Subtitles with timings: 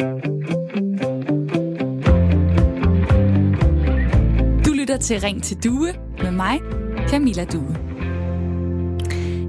[0.00, 0.06] Du
[4.72, 5.92] lytter til Ring til Due
[6.22, 6.60] med mig,
[7.08, 7.76] Camilla Due.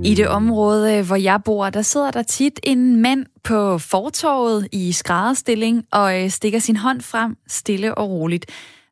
[0.04, 4.92] I det område, hvor jeg bor, der sidder der tit en mand på fortorvet i
[4.92, 8.46] skrædderstilling og øh, stikker sin hånd frem stille og roligt.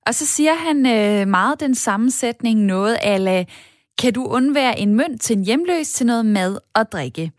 [0.08, 3.48] Og så siger han øh, meget den samme sætning, noget af,
[4.02, 7.32] kan du undvære en mønt til en hjemløs til noget mad og drikke?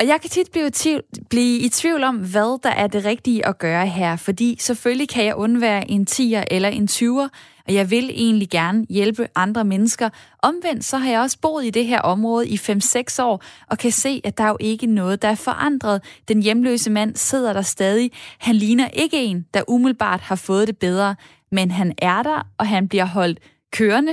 [0.00, 3.46] Og jeg kan tit blive, tvivl, blive i tvivl om, hvad der er det rigtige
[3.46, 7.28] at gøre her, fordi selvfølgelig kan jeg undvære en 10'er eller en 20'er,
[7.66, 10.08] og jeg vil egentlig gerne hjælpe andre mennesker.
[10.42, 13.92] Omvendt så har jeg også boet i det her område i 5-6 år, og kan
[13.92, 16.02] se, at der er jo ikke noget, der er forandret.
[16.28, 18.10] Den hjemløse mand sidder der stadig.
[18.38, 21.16] Han ligner ikke en, der umiddelbart har fået det bedre,
[21.52, 23.38] men han er der, og han bliver holdt
[23.72, 24.12] kørende,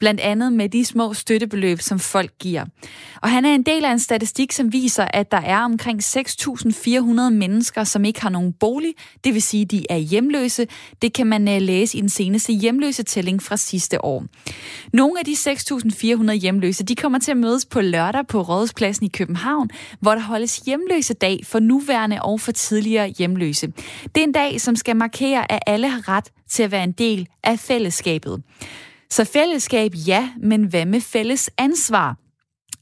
[0.00, 2.64] blandt andet med de små støttebeløb, som folk giver.
[3.22, 7.30] Og han er en del af en statistik, som viser, at der er omkring 6.400
[7.30, 10.66] mennesker, som ikke har nogen bolig, det vil sige, de er hjemløse.
[11.02, 14.24] Det kan man øh, læse i den seneste hjemløse tælling fra sidste år.
[14.92, 19.08] Nogle af de 6.400 hjemløse, de kommer til at mødes på lørdag på Rådhuspladsen i
[19.08, 23.66] København, hvor der holdes hjemløse dag for nuværende og for tidligere hjemløse.
[24.14, 26.92] Det er en dag, som skal markere, at alle har ret til at være en
[26.92, 28.42] del af fællesskabet.
[29.10, 32.16] Så fællesskab, ja, men hvad med fælles ansvar?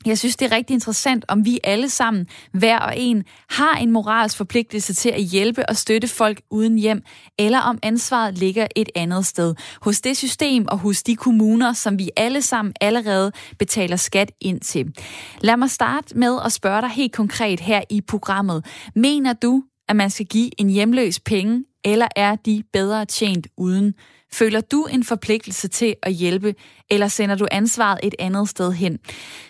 [0.07, 3.91] Jeg synes, det er rigtig interessant, om vi alle sammen, hver og en, har en
[3.91, 7.03] moralsk forpligtelse til at hjælpe og støtte folk uden hjem,
[7.39, 9.55] eller om ansvaret ligger et andet sted.
[9.83, 14.61] Hos det system og hos de kommuner, som vi alle sammen allerede betaler skat ind
[14.61, 14.93] til.
[15.41, 18.67] Lad mig starte med at spørge dig helt konkret her i programmet.
[18.95, 23.95] Mener du, at man skal give en hjemløs penge, eller er de bedre tjent uden?
[24.35, 26.55] Føler du en forpligtelse til at hjælpe,
[26.91, 28.99] eller sender du ansvaret et andet sted hen?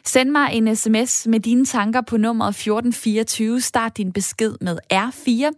[0.05, 3.61] Send mig en sms med dine tanker på nummeret 1424.
[3.61, 5.51] Start din besked med R4,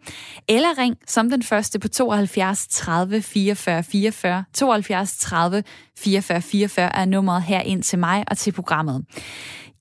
[0.48, 4.44] eller ring som den første på 72 30 44 44.
[4.54, 5.62] 72 30
[5.98, 9.04] 44 44 er nummeret her ind til mig og til programmet.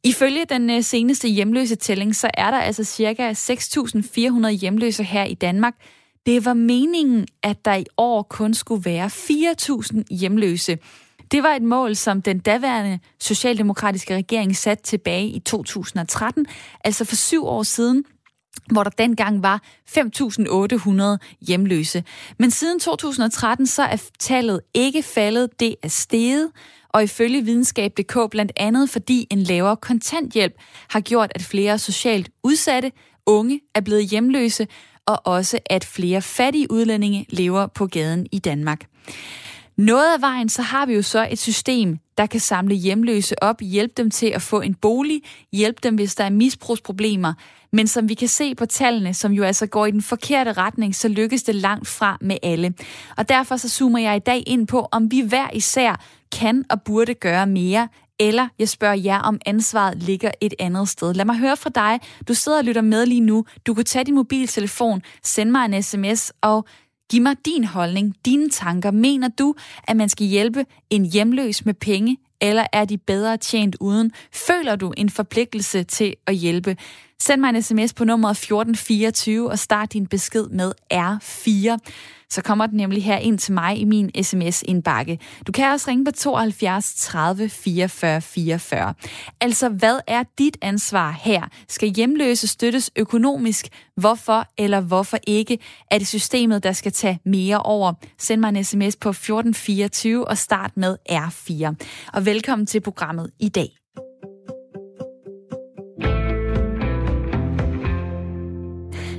[0.03, 5.33] Ifølge den øh, seneste hjemløse tælling, så er der altså cirka 6.400 hjemløse her i
[5.33, 5.73] Danmark,
[6.25, 10.77] det var meningen, at der i år kun skulle være 4.000 hjemløse.
[11.31, 16.45] Det var et mål, som den daværende socialdemokratiske regering satte tilbage i 2013,
[16.83, 18.03] altså for syv år siden,
[18.71, 22.03] hvor der dengang var 5.800 hjemløse.
[22.39, 26.51] Men siden 2013 så er tallet ikke faldet, det er steget,
[26.89, 30.53] og ifølge videnskab.dk blandt andet fordi en lavere kontanthjælp
[30.89, 32.91] har gjort, at flere socialt udsatte
[33.25, 34.67] unge er blevet hjemløse,
[35.05, 38.85] og også at flere fattige udlændinge lever på gaden i Danmark.
[39.77, 43.61] Noget af vejen, så har vi jo så et system, der kan samle hjemløse op,
[43.61, 45.21] hjælpe dem til at få en bolig,
[45.51, 47.33] hjælpe dem, hvis der er misbrugsproblemer.
[47.71, 50.95] Men som vi kan se på tallene, som jo altså går i den forkerte retning,
[50.95, 52.73] så lykkes det langt fra med alle.
[53.17, 56.01] Og derfor så zoomer jeg i dag ind på, om vi hver især
[56.31, 57.87] kan og burde gøre mere,
[58.19, 61.13] eller jeg spørger jer, om ansvaret ligger et andet sted.
[61.13, 61.99] Lad mig høre fra dig.
[62.27, 63.45] Du sidder og lytter med lige nu.
[63.67, 66.65] Du kan tage din mobiltelefon, sende mig en sms og
[67.11, 68.91] giv mig din holdning, dine tanker.
[68.91, 73.75] Mener du, at man skal hjælpe en hjemløs med penge, eller er de bedre tjent
[73.79, 74.11] uden?
[74.33, 76.77] Føler du en forpligtelse til at hjælpe?
[77.19, 81.77] Send mig en sms på nummeret 1424 og start din besked med R4
[82.35, 85.19] så kommer den nemlig her ind til mig i min sms-indbakke.
[85.47, 88.93] Du kan også ringe på 72 30 44 44.
[89.41, 91.43] Altså, hvad er dit ansvar her?
[91.67, 93.67] Skal hjemløse støttes økonomisk?
[93.97, 95.59] Hvorfor eller hvorfor ikke?
[95.91, 97.93] Er det systemet, der skal tage mere over?
[98.17, 101.75] Send mig en sms på 1424 og start med R4.
[102.13, 103.84] Og velkommen til programmet i dag.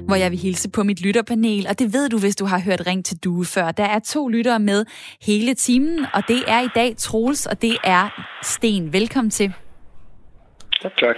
[0.06, 2.86] Hvor jeg vil hilse på mit lytterpanel, og det ved du, hvis du har hørt
[2.86, 3.70] Ring til Due før.
[3.70, 4.84] Der er to lyttere med
[5.22, 8.92] hele timen, og det er i dag Troels, og det er Sten.
[8.92, 9.52] Velkommen til.
[10.82, 11.16] Tak, tak.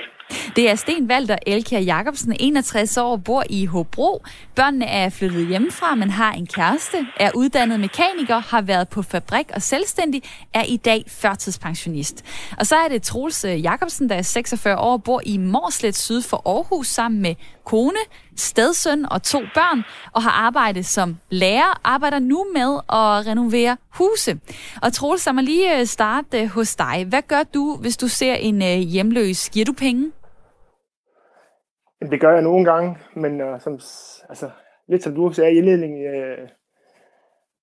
[0.57, 4.25] Det er Sten Walter Elkjær Jacobsen, 61 år, bor i Hobro.
[4.55, 9.47] Børnene er flyttet hjemmefra, men har en kæreste, er uddannet mekaniker, har været på fabrik
[9.55, 10.23] og selvstændig,
[10.55, 12.25] er i dag førtidspensionist.
[12.59, 16.23] Og så er det Troels øh, Jacobsen, der er 46 år, bor i Morslet syd
[16.23, 17.99] for Aarhus sammen med kone,
[18.39, 19.83] stedsøn og to børn,
[20.13, 24.41] og har arbejdet som lærer, arbejder nu med at renovere huse.
[24.83, 27.07] Og Troels, lad mig lige øh, starte øh, hos dig.
[27.09, 29.51] Hvad gør du, hvis du ser en øh, hjemløs?
[29.51, 30.13] Giver du penge?
[32.11, 33.73] Det gør jeg nogle gange, men uh, som,
[34.29, 34.51] altså,
[34.89, 36.49] lidt som du sagde i indledningen, uh,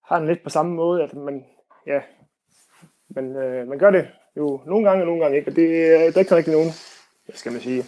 [0.08, 1.46] har den lidt på samme måde, at man,
[1.88, 2.00] ja,
[3.16, 4.08] man, uh, man gør det
[4.38, 6.70] jo nogle gange og nogle gange ikke, og det, uh, der er ikke rigtig nogen,
[7.26, 7.84] hvad skal man sige,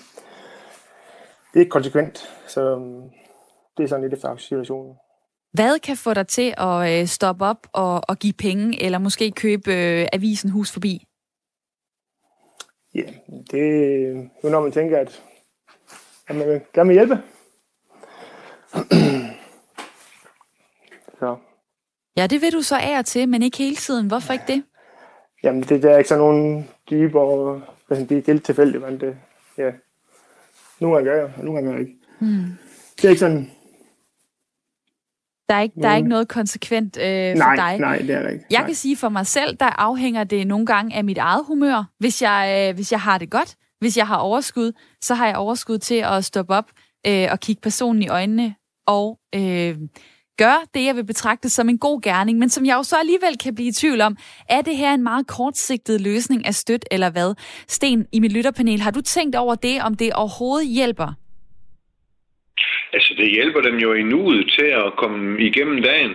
[1.54, 2.18] det er ikke konsekvent,
[2.48, 3.12] så um,
[3.78, 4.96] det er sådan lidt for situationen.
[5.54, 9.32] Hvad kan få dig til at øh, stoppe op og, og give penge, eller måske
[9.32, 11.06] købe øh, avisen Hus Forbi?
[12.96, 13.04] Ja,
[13.52, 15.24] det er jo når man tænker, at,
[16.28, 17.18] at man gerne vil hjælpe.
[21.20, 21.38] så.
[22.18, 24.08] Ja, det vil du så af og til, men ikke hele tiden.
[24.08, 24.64] Hvorfor ikke det?
[25.44, 29.18] Jamen, det der er ikke sådan nogen dybe og det er helt tilfældigt, men det,
[29.58, 29.72] ja.
[30.80, 32.00] Nogle gange gør jeg, og nogle gange gør jeg ikke.
[32.20, 32.46] Hmm.
[32.96, 33.52] Det er ikke sådan,
[35.50, 37.80] der er ikke, der er ikke noget konsekvent øh, for nej, dig.
[37.80, 38.46] Nej, det er der ikke.
[38.50, 38.68] Jeg nej.
[38.68, 41.84] kan sige for mig selv, der afhænger det nogle gange af mit eget humør.
[42.00, 44.72] Hvis jeg, øh, hvis jeg har det godt, hvis jeg har overskud,
[45.02, 46.72] så har jeg overskud til at stoppe op
[47.08, 48.56] øh, og kigge personen i øjnene
[48.88, 49.78] og øh,
[50.38, 53.38] gøre det, jeg vil betragte som en god gerning, men som jeg jo så alligevel
[53.44, 54.18] kan blive i tvivl om,
[54.50, 57.36] er det her en meget kortsigtet løsning af støt eller hvad?
[57.68, 61.14] Sten, i mit lytterpanel, har du tænkt over det, om det overhovedet hjælper?
[62.94, 66.12] Altså, det hjælper dem jo i nuet til at komme igennem dagen.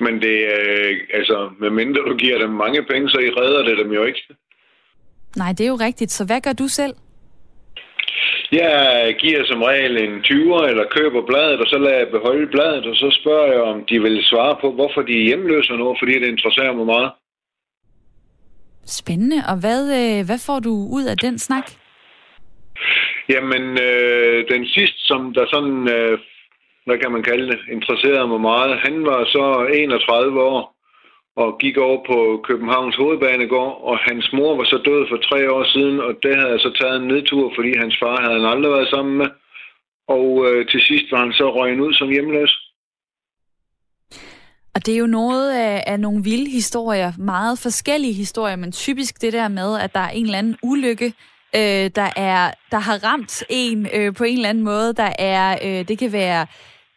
[0.00, 3.78] Men det er, øh, altså, medmindre du giver dem mange penge, så I redder det
[3.78, 4.22] dem jo ikke.
[5.36, 6.10] Nej, det er jo rigtigt.
[6.10, 6.94] Så hvad gør du selv?
[8.52, 12.86] Jeg giver som regel en 20'er, eller køber bladet, og så lader jeg beholde bladet,
[12.86, 16.14] og så spørger jeg, om de vil svare på, hvorfor de er hjemløse nu, fordi
[16.20, 17.10] det interesserer mig meget.
[18.86, 19.36] Spændende.
[19.50, 21.66] Og hvad, øh, hvad får du ud af den snak?
[23.28, 26.18] Jamen, øh, den sidste, som der sådan, øh,
[26.86, 29.44] hvad kan man kalde det, interesserede mig meget, han var så
[29.74, 30.81] 31 år
[31.36, 32.18] og gik over på
[32.48, 36.52] Københavns Hovedbanegård, og hans mor var så død for tre år siden, og det havde
[36.54, 39.30] jeg så taget en nedtur, fordi hans far havde han aldrig været sammen med.
[40.08, 42.52] Og øh, til sidst var han så røgen ud som hjemløs.
[44.74, 49.20] Og det er jo noget af, af nogle vilde historier, meget forskellige historier, men typisk
[49.20, 51.12] det der med, at der er en eller anden ulykke,
[51.54, 54.94] øh, der er der har ramt en øh, på en eller anden måde.
[54.94, 56.46] Der er øh, det kan være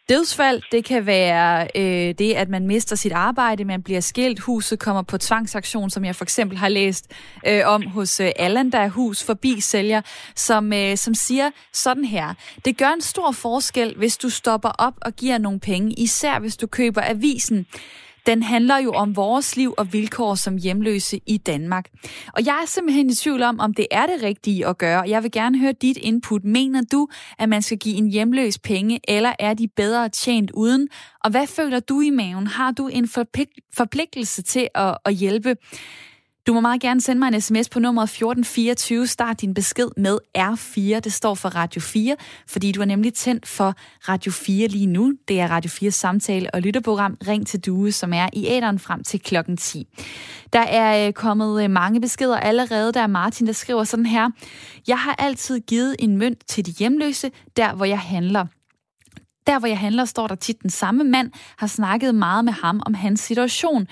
[0.08, 4.78] dødsfald, det kan være øh, det, at man mister sit arbejde, man bliver skilt, huset
[4.78, 7.12] kommer på tvangsaktion, som jeg for eksempel har læst
[7.46, 10.00] øh, om hos øh, Allan, der er hus forbi sælger,
[10.34, 12.34] som, øh, som siger sådan her.
[12.64, 16.56] Det gør en stor forskel, hvis du stopper op og giver nogle penge, især hvis
[16.56, 17.66] du køber avisen
[18.26, 21.88] den handler jo om vores liv og vilkår som hjemløse i Danmark.
[22.32, 25.04] Og jeg er simpelthen i tvivl om, om det er det rigtige at gøre.
[25.08, 26.44] Jeg vil gerne høre dit input.
[26.44, 27.08] Mener du,
[27.38, 30.88] at man skal give en hjemløs penge, eller er de bedre tjent uden?
[31.24, 32.46] Og hvad føler du i maven?
[32.46, 33.08] Har du en
[33.76, 35.56] forpligtelse til at, at hjælpe?
[36.46, 39.06] Du må meget gerne sende mig en sms på nummer 1424.
[39.06, 41.00] Start din besked med R4.
[41.00, 42.16] Det står for Radio 4,
[42.48, 43.74] fordi du er nemlig tændt for
[44.08, 45.12] Radio 4 lige nu.
[45.28, 49.04] Det er Radio 4 samtale og lytterprogram Ring til Due, som er i æderen frem
[49.04, 49.86] til klokken 10.
[50.52, 52.92] Der er øh, kommet øh, mange beskeder allerede.
[52.92, 54.30] Der er Martin, der skriver sådan her.
[54.88, 58.46] Jeg har altid givet en mønt til de hjemløse, der hvor jeg handler.
[59.46, 62.82] Der, hvor jeg handler, står der tit den samme mand, har snakket meget med ham
[62.86, 63.86] om hans situation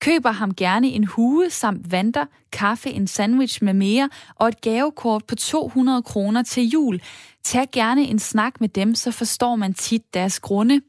[0.00, 5.24] køber ham gerne en hue samt vanter, kaffe, en sandwich med mere og et gavekort
[5.24, 7.00] på 200 kroner til jul.
[7.44, 10.80] Tag gerne en snak med dem, så forstår man tit deres grunde.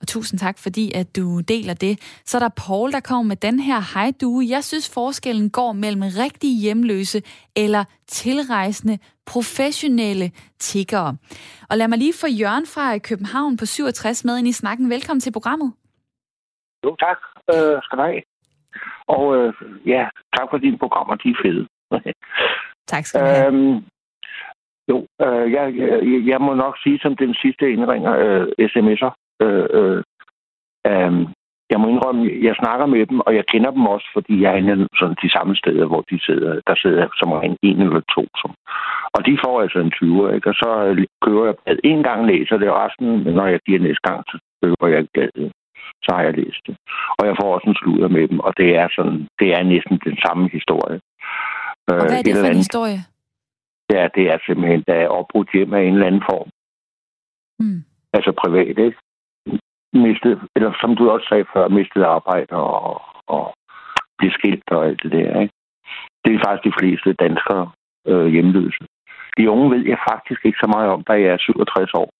[0.00, 2.20] Og tusind tak, fordi at du deler det.
[2.24, 4.42] Så er der Paul, der kommer med den her hej du.
[4.48, 7.22] Jeg synes, forskellen går mellem rigtige hjemløse
[7.56, 11.16] eller tilrejsende professionelle tiggere.
[11.70, 14.90] Og lad mig lige få Jørgen fra København på 67 med ind i snakken.
[14.90, 15.72] Velkommen til programmet.
[16.84, 17.18] Jo, tak.
[17.54, 18.22] Øh, skal du have.
[19.06, 19.52] Og øh,
[19.86, 21.66] ja, tak for dine programmer, de er fede.
[22.92, 23.46] tak skal du have.
[23.46, 23.84] Øhm,
[24.90, 29.12] jo, øh, jeg, jeg, jeg må nok sige som den sidste indringer, øh, sms'er.
[29.42, 30.02] Øh, øh,
[30.86, 31.28] øh,
[31.70, 34.86] jeg må indrømme, jeg snakker med dem, og jeg kender dem også, fordi jeg er
[34.98, 36.60] sådan de samme steder, hvor de sidder.
[36.66, 38.24] Der sidder som en, en eller to.
[38.40, 38.54] Som.
[39.14, 40.48] Og de får altså en 20, ikke?
[40.50, 40.70] og så
[41.24, 44.86] kører jeg en gang læser det, og resten, når jeg giver næste gang, så køber
[44.88, 45.50] jeg ikke
[46.04, 46.76] så har jeg læst det.
[47.18, 49.96] Og jeg får også en sludder med dem, og det er sådan, det er næsten
[50.08, 51.00] den samme historie.
[51.88, 53.00] Og hvad er det for en historie?
[53.94, 56.48] Ja, det er simpelthen, der er opbrudt hjem af en eller anden form.
[57.58, 57.80] Mm.
[58.12, 58.98] Altså privat, ikke?
[59.92, 63.54] Mistet, eller som du også sagde før, mistet arbejde og, og
[64.18, 65.54] blive skilt og alt det der, ikke?
[66.24, 67.70] Det er faktisk de fleste danskere
[68.06, 68.84] øh, hjemløse.
[69.36, 72.10] De unge ved jeg faktisk ikke så meget om, da jeg er 67 år.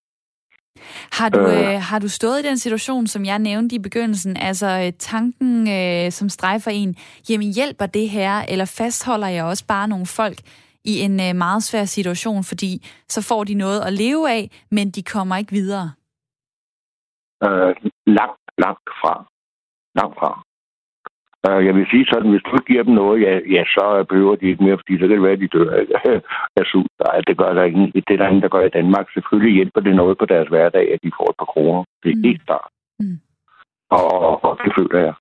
[1.13, 4.37] Har du, øh, øh, har du stået i den situation, som jeg nævnte i begyndelsen,
[4.37, 6.97] altså øh, tanken, øh, som strejfer en,
[7.29, 10.39] jamen hjælper det her, eller fastholder jeg også bare nogle folk
[10.85, 14.91] i en øh, meget svær situation, fordi så får de noget at leve af, men
[14.91, 15.93] de kommer ikke videre?
[17.45, 17.75] Øh,
[18.07, 19.15] langt, langt fra.
[19.95, 20.43] Langt fra.
[21.49, 24.65] Jeg vil sige sådan, hvis du giver dem noget, ja, ja, så behøver de ikke
[24.65, 25.71] mere, fordi så kan det være, at de dør
[26.59, 26.93] af sult.
[27.05, 27.93] Nej, det gør der ingen.
[28.07, 29.07] Det er der ingen, der gør i Danmark.
[29.15, 31.85] Selvfølgelig hjælper det noget på deres hverdag, at de får et par kroner.
[32.03, 32.23] Det, mm.
[32.23, 32.69] Helt klart.
[33.01, 33.19] Mm.
[33.91, 35.15] Og, og, og det føler jeg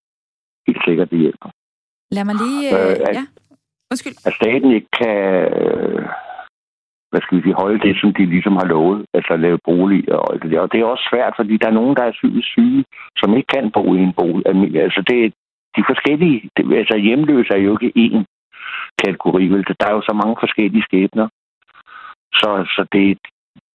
[0.67, 1.49] helt sikkert, det hjælper.
[2.11, 2.63] Lad mig lige...
[2.75, 3.25] Øh, øh, at, ja.
[3.91, 4.17] Undskyld.
[4.27, 5.17] At staten ikke kan...
[5.61, 6.05] Øh,
[7.11, 10.41] hvad skal vi sige, holde det, som de ligesom har lovet, altså lave bolig og
[10.41, 10.59] det der.
[10.59, 12.83] Og det er også svært, fordi der er nogen, der er psykisk syge,
[13.19, 14.45] som ikke kan bo i en bolig.
[14.85, 15.33] Altså det,
[15.75, 16.49] de forskellige,
[16.81, 18.19] altså hjemløse er jo ikke én
[19.03, 19.63] kategori, vel?
[19.79, 21.27] Der er jo så mange forskellige skæbner.
[22.39, 23.17] Så, så det,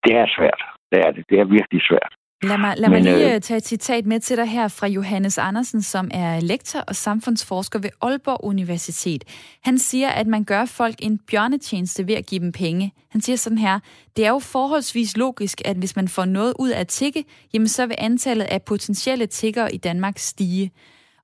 [0.04, 0.60] det er svært.
[0.90, 1.24] Det er det.
[1.30, 2.12] Det er virkelig svært.
[2.42, 4.86] Lad mig, lad Men, mig lige øh, tage et citat med til dig her fra
[4.86, 9.24] Johannes Andersen, som er lektor og samfundsforsker ved Aalborg Universitet.
[9.64, 12.92] Han siger, at man gør folk en bjørnetjeneste ved at give dem penge.
[13.10, 13.78] Han siger sådan her,
[14.16, 17.24] det er jo forholdsvis logisk, at hvis man får noget ud af at tikke,
[17.54, 20.70] jamen så vil antallet af potentielle tiggere i Danmark stige.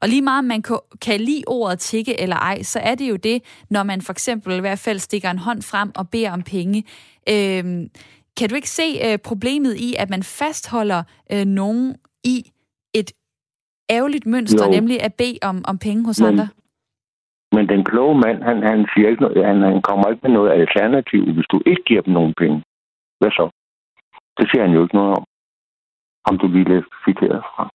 [0.05, 0.63] Og lige meget man
[1.07, 3.39] kan lide ordet tikke eller ej, så er det jo det,
[3.71, 6.79] når man for eksempel i hvert fald stikker en hånd frem og beder om penge.
[7.33, 7.83] Øhm,
[8.39, 12.37] kan du ikke se øh, problemet i, at man fastholder øh, nogen i
[13.01, 13.11] et
[13.97, 14.71] ærgerligt mønster, jo.
[14.71, 16.49] nemlig at bede om, om penge hos men, andre?
[17.57, 20.51] Men den kloge mand, han, han, siger ikke noget, han, han kommer ikke med noget
[20.61, 22.59] alternativ, hvis du ikke giver dem nogen penge.
[23.21, 23.47] Hvad så?
[24.39, 25.25] Det siger han jo ikke noget om.
[26.29, 27.74] Om du lige citeret fra.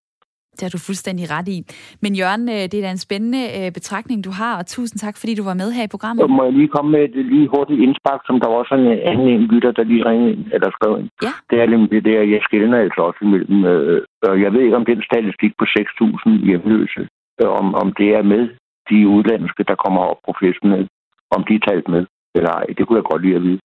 [0.60, 1.58] Det har du fuldstændig ret i.
[2.04, 5.16] Men Jørgen, øh, det er da en spændende øh, betragtning, du har, og tusind tak,
[5.22, 6.30] fordi du var med her i programmet.
[6.38, 9.28] Må jeg lige komme med et lige hurtigt indspark, som der var også en anden
[9.36, 11.10] en lytter, der lige ringede ind, eller skrev ind.
[11.26, 11.34] Ja.
[11.50, 13.58] Det er nemlig det der, jeg skældner altså også imellem.
[13.72, 14.02] Øh,
[14.44, 17.02] jeg ved ikke, om den statistik på 6.000 hjemløse,
[17.42, 18.44] øh, om, om det er med
[18.90, 20.90] de udlandske, der kommer op professionelt,
[21.36, 22.04] om de er talt med
[22.38, 22.66] eller ej.
[22.78, 23.60] Det kunne jeg godt lide at vide.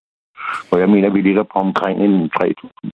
[0.73, 2.91] Og jeg mener, vi ligger på omkring en 3.000.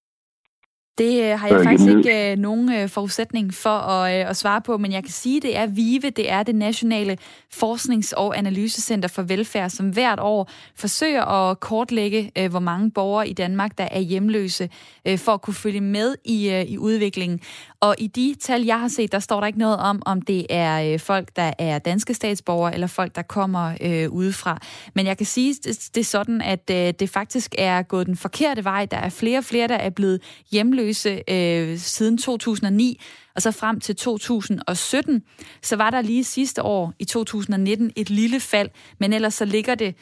[1.00, 4.36] Det øh, har jeg øh, faktisk ikke øh, nogen øh, forudsætning for at, øh, at
[4.36, 7.18] svare på, men jeg kan sige, at det er VIVE, det er det Nationale
[7.50, 13.28] Forsknings- og Analysecenter for Velfærd, som hvert år forsøger at kortlægge, øh, hvor mange borgere
[13.28, 14.68] i Danmark, der er hjemløse,
[15.04, 17.40] øh, for at kunne følge med i, øh, i udviklingen.
[17.80, 20.46] Og i de tal, jeg har set, der står der ikke noget om, om det
[20.50, 24.58] er øh, folk, der er danske statsborgere, eller folk, der kommer øh, udefra.
[24.94, 28.16] Men jeg kan sige, det, det er sådan, at øh, det faktisk er gået den
[28.16, 28.86] forkerte vej.
[28.86, 30.89] Der er flere og flere, der er blevet hjemløse
[31.28, 33.00] øh, siden 2009,
[33.34, 35.22] og så frem til 2017,
[35.62, 38.68] så var der lige sidste år, i 2019, et lille fald,
[38.98, 39.94] men ellers så ligger det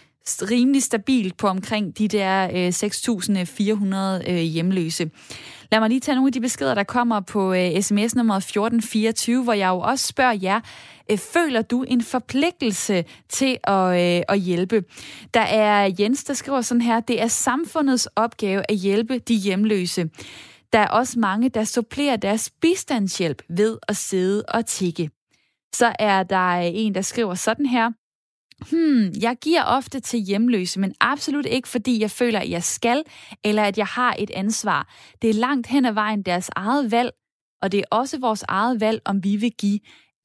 [0.43, 5.11] rimelig stabilt på omkring de der øh, 6.400 øh, hjemløse.
[5.73, 9.45] Lad mig lige tage nogle af de beskeder, der kommer på øh, sms nummer 1424,
[9.45, 10.61] hvor jeg jo også spørger jer,
[11.11, 14.85] øh, føler du en forpligtelse til at, øh, at hjælpe?
[15.35, 20.11] Der er Jens, der skriver sådan her, det er samfundets opgave at hjælpe de hjemløse.
[20.73, 25.11] Der er også mange, der supplerer deres bistandshjælp ved at sidde og tikke.
[25.75, 27.91] Så er der øh, en, der skriver sådan her.
[28.71, 33.03] Hmm, jeg giver ofte til hjemløse, men absolut ikke fordi jeg føler, at jeg skal,
[33.45, 34.95] eller at jeg har et ansvar.
[35.23, 37.11] Det er langt hen ad vejen deres eget valg,
[37.63, 39.81] og det er også vores eget valg, om vi vil give.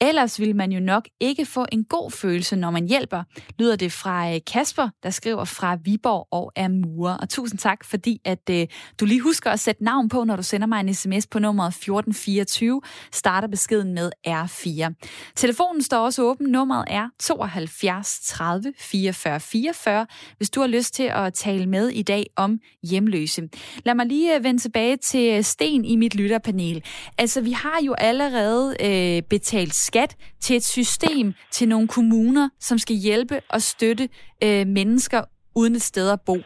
[0.08, 3.22] Ellers vil man jo nok ikke få en god følelse, når man hjælper,
[3.58, 7.16] lyder det fra øh, Kasper, der skriver fra Viborg og er murer.
[7.16, 8.66] Og tusind tak, fordi at øh,
[9.00, 11.68] du lige husker at sætte navn på, når du sender mig en sms på nummeret
[11.68, 12.80] 1424.
[13.12, 14.94] Starter beskeden med R4.
[15.36, 16.46] Telefonen står også åben.
[16.46, 20.06] Nummeret er 72 30 44 44,
[20.36, 23.48] hvis du har lyst til at tale med i dag om hjemløse.
[23.84, 26.84] Lad mig lige øh, vende tilbage til Sten i mit lytterpanel.
[27.18, 29.93] Altså, vi har jo allerede øh, betalt skat
[30.40, 34.08] til et system, til nogle kommuner, som skal hjælpe og støtte
[34.44, 35.22] øh, mennesker
[35.56, 36.36] uden et sted at bo.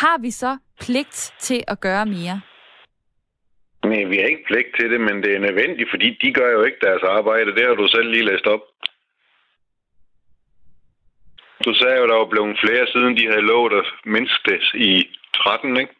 [0.00, 2.40] Har vi så pligt til at gøre mere?
[3.84, 6.62] Nej, vi har ikke pligt til det, men det er nødvendigt, fordi de gør jo
[6.62, 7.54] ikke deres arbejde.
[7.54, 8.60] Det har du selv lige læst op.
[11.64, 14.92] Du sagde jo, der var blevet flere, siden de havde lovet at mindske det i
[15.34, 15.92] 13, ikke?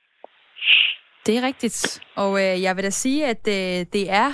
[1.27, 2.01] Det er rigtigt.
[2.17, 4.31] Og øh, jeg vil da sige, at øh, det er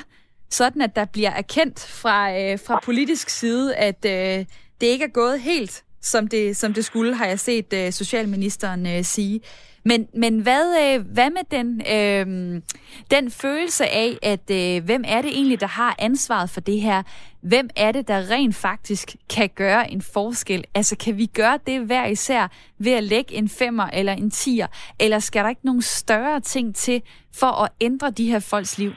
[0.50, 4.44] sådan at der bliver erkendt fra, øh, fra politisk side, at øh,
[4.80, 8.86] det ikke er gået helt, som det, som det skulle, har jeg set øh, socialministeren
[8.86, 9.40] øh, sige.
[9.84, 12.62] Men, men hvad, øh, hvad med den, øh,
[13.10, 17.02] den følelse af, at øh, hvem er det egentlig, der har ansvaret for det her?
[17.42, 20.64] Hvem er det, der rent faktisk kan gøre en forskel?
[20.74, 24.66] Altså, kan vi gøre det hver især ved at lægge en femmer eller en tier?
[24.98, 27.02] Eller skal der ikke nogen større ting til
[27.34, 28.92] for at ændre de her folks liv?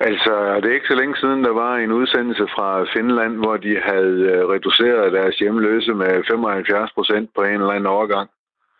[0.00, 3.80] Altså, det er ikke så længe siden, der var en udsendelse fra Finland, hvor de
[3.80, 8.30] havde øh, reduceret deres hjemløse med 75 procent på en eller anden overgang.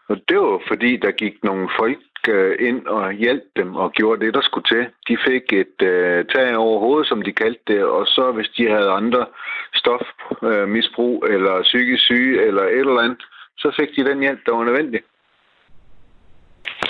[0.08, 1.98] Og det var fordi, der gik nogle folk
[2.28, 4.86] øh, ind og hjalp dem og gjorde det, der skulle til.
[5.08, 8.68] De fik et uh, tag over hovedet, som de kaldte det, og så hvis de
[8.68, 9.26] havde andre
[9.74, 13.22] stofmisbrug uh, eller psykisk syge eller et eller andet,
[13.58, 15.00] så fik de den hjælp, der var nødvendig.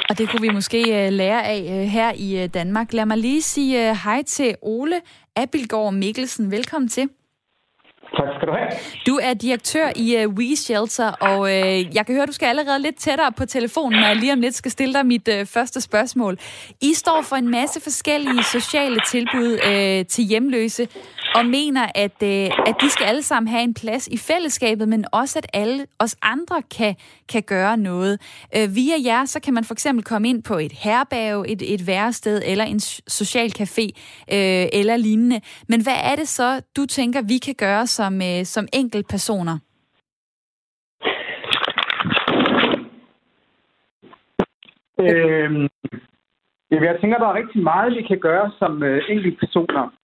[0.09, 2.92] Og det kunne vi måske uh, lære af uh, her i uh, Danmark.
[2.92, 5.00] Lad mig lige sige hej til Ole
[5.37, 6.50] Abilgaard Mikkelsen.
[6.50, 7.09] Velkommen til.
[8.16, 8.70] Tak skal du have.
[9.06, 12.47] Du er direktør i uh, We Shelter, og uh, jeg kan høre, at du skal
[12.47, 15.47] allerede lidt tættere på telefonen, når jeg lige om lidt skal stille dig mit uh,
[15.47, 16.38] første spørgsmål.
[16.80, 20.88] I står for en masse forskellige sociale tilbud uh, til hjemløse,
[21.34, 25.04] og mener, at, øh, at de skal alle sammen have en plads i fællesskabet, men
[25.12, 26.94] også at alle os andre kan,
[27.28, 28.14] kan gøre noget.
[28.56, 31.87] Øh, via jer, så kan man for eksempel komme ind på et herberg, et, et
[31.87, 33.87] værested eller en social café
[34.37, 35.40] øh, eller lignende.
[35.68, 38.66] Men hvad er det så, du tænker, vi kan gøre som, øh, som
[39.08, 39.58] personer?
[45.00, 45.68] Øhm,
[46.70, 50.00] jeg tænker, der er rigtig meget, vi kan gøre som øh, personer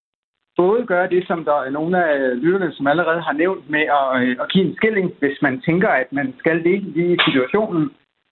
[0.56, 4.22] både gøre det, som der er nogle af lytterne, som allerede har nævnt med at,
[4.22, 7.90] øh, at give en skilling, hvis man tænker, at man skal det i situationen,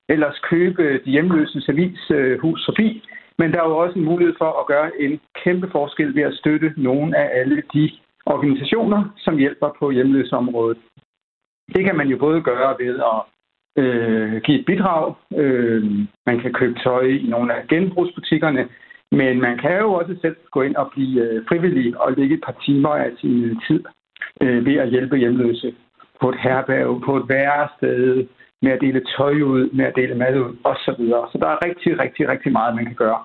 [0.09, 3.03] ellers købe de hjemløse servicehus øh, forbi.
[3.39, 6.35] Men der er jo også en mulighed for at gøre en kæmpe forskel ved at
[6.35, 7.91] støtte nogle af alle de
[8.27, 10.79] organisationer, som hjælper på hjemløseområdet.
[11.75, 13.21] Det kan man jo både gøre ved at
[13.83, 15.15] øh, give et bidrag.
[15.37, 15.85] Øh,
[16.27, 18.69] man kan købe tøj i nogle af genbrugsbutikkerne.
[19.13, 22.45] Men man kan jo også selv gå ind og blive øh, frivillig og lægge et
[22.45, 23.85] par timer af sin tid
[24.41, 25.75] øh, ved at hjælpe hjemløse
[26.21, 28.27] på et herberg, på et værested,
[28.63, 31.03] med at dele tøj ud, med at dele mad ud osv.
[31.33, 33.21] Så der er rigtig, rigtig, rigtig meget, man kan gøre.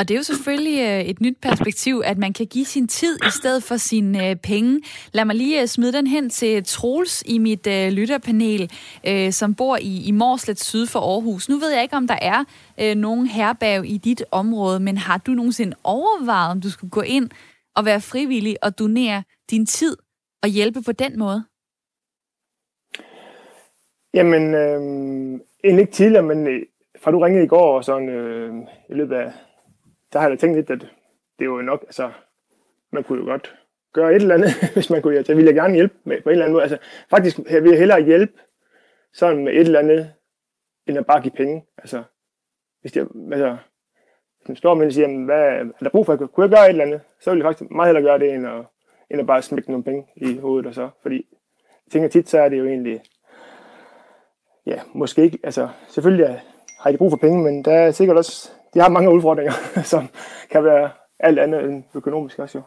[0.00, 3.16] Og det er jo selvfølgelig øh, et nyt perspektiv, at man kan give sin tid
[3.26, 4.80] i stedet for sine øh, penge.
[5.12, 8.72] Lad mig lige øh, smide den hen til Troels i mit lytterpanel,
[9.32, 11.48] som bor i, i Morslet syd for Aarhus.
[11.48, 12.44] Nu ved jeg ikke, om der er
[12.94, 17.30] nogen herberg i dit område, men har du nogensinde overvejet, om du skulle gå ind
[17.76, 19.96] og være frivillig og donere din tid
[20.42, 21.44] og hjælpe på den måde?
[24.14, 26.64] Jamen, øh, ikke tidligere, men
[27.02, 28.54] fra du ringede i går, og sådan øh,
[28.90, 29.32] i løbet af
[30.12, 30.80] der har jeg da tænkt lidt, at
[31.38, 32.10] det er jo nok, altså,
[32.92, 33.56] man kunne jo godt
[33.92, 35.26] gøre et eller andet, hvis man kunne hjælpe.
[35.26, 36.62] Så vil jeg gerne hjælpe med, på en eller anden måde.
[36.62, 36.78] Altså,
[37.10, 38.32] faktisk jeg vil jeg hellere hjælpe
[39.12, 40.12] sådan med et eller andet,
[40.86, 41.64] end at bare give penge.
[41.78, 42.02] Altså,
[42.80, 43.56] hvis jeg, altså,
[44.38, 46.68] hvis man står med og siger, hvad er der brug for, kunne jeg gøre et
[46.68, 48.64] eller andet, så vil jeg faktisk meget hellere gøre det, end at,
[49.10, 50.90] end at bare smække nogle penge i hovedet og så.
[51.02, 51.26] Fordi
[51.86, 53.02] jeg tænker tit, så er det jo egentlig,
[54.66, 56.42] ja, måske ikke, altså selvfølgelig
[56.80, 59.52] har de brug for penge, men der er sikkert også de har mange udfordringer,
[59.92, 60.08] som
[60.50, 62.64] kan være alt andet end økonomisk også jo.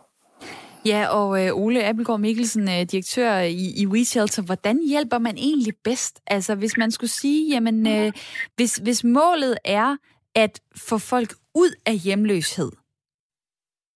[0.86, 5.74] Ja, og øh, Ole Appelgaard Mikkelsen, øh, direktør i, i WeShelter, hvordan hjælper man egentlig
[5.84, 6.22] bedst?
[6.28, 8.12] Altså, hvis man skulle sige, jamen, øh,
[8.56, 9.98] hvis, hvis målet er
[10.36, 12.72] at få folk ud af hjemløshed,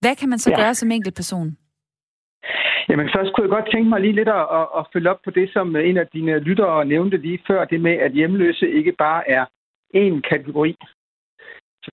[0.00, 0.56] hvad kan man så ja.
[0.60, 1.56] gøre som enkelt person?
[2.88, 5.30] Jamen først kunne jeg godt tænke mig lige lidt at, at, at følge op på
[5.30, 9.30] det, som en af dine lyttere nævnte lige før, det med, at hjemløse ikke bare
[9.30, 9.44] er
[9.94, 10.76] en kategori.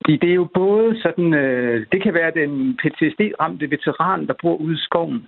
[0.01, 4.55] Fordi det er jo både sådan, øh, det kan være den PTSD-ramte veteran, der bor
[4.55, 5.25] ude i skoven.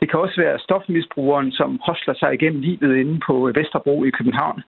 [0.00, 4.10] Det kan også være stofmisbrugeren, som hostler sig igennem livet inde på øh, Vesterbro i
[4.10, 4.62] København.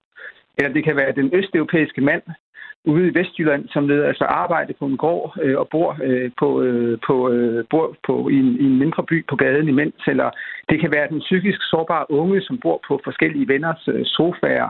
[0.57, 2.23] Eller det kan være den østeuropæiske mand
[2.85, 6.61] ude i Vestjylland, som leder altså arbejde på en gård øh, og bor, øh, på,
[6.61, 9.95] øh, på, øh, bor på, i, en, i en mindre by på gaden imens.
[10.07, 10.29] Eller
[10.69, 14.69] det kan være den psykisk sårbare unge, som bor på forskellige venners øh, sofaer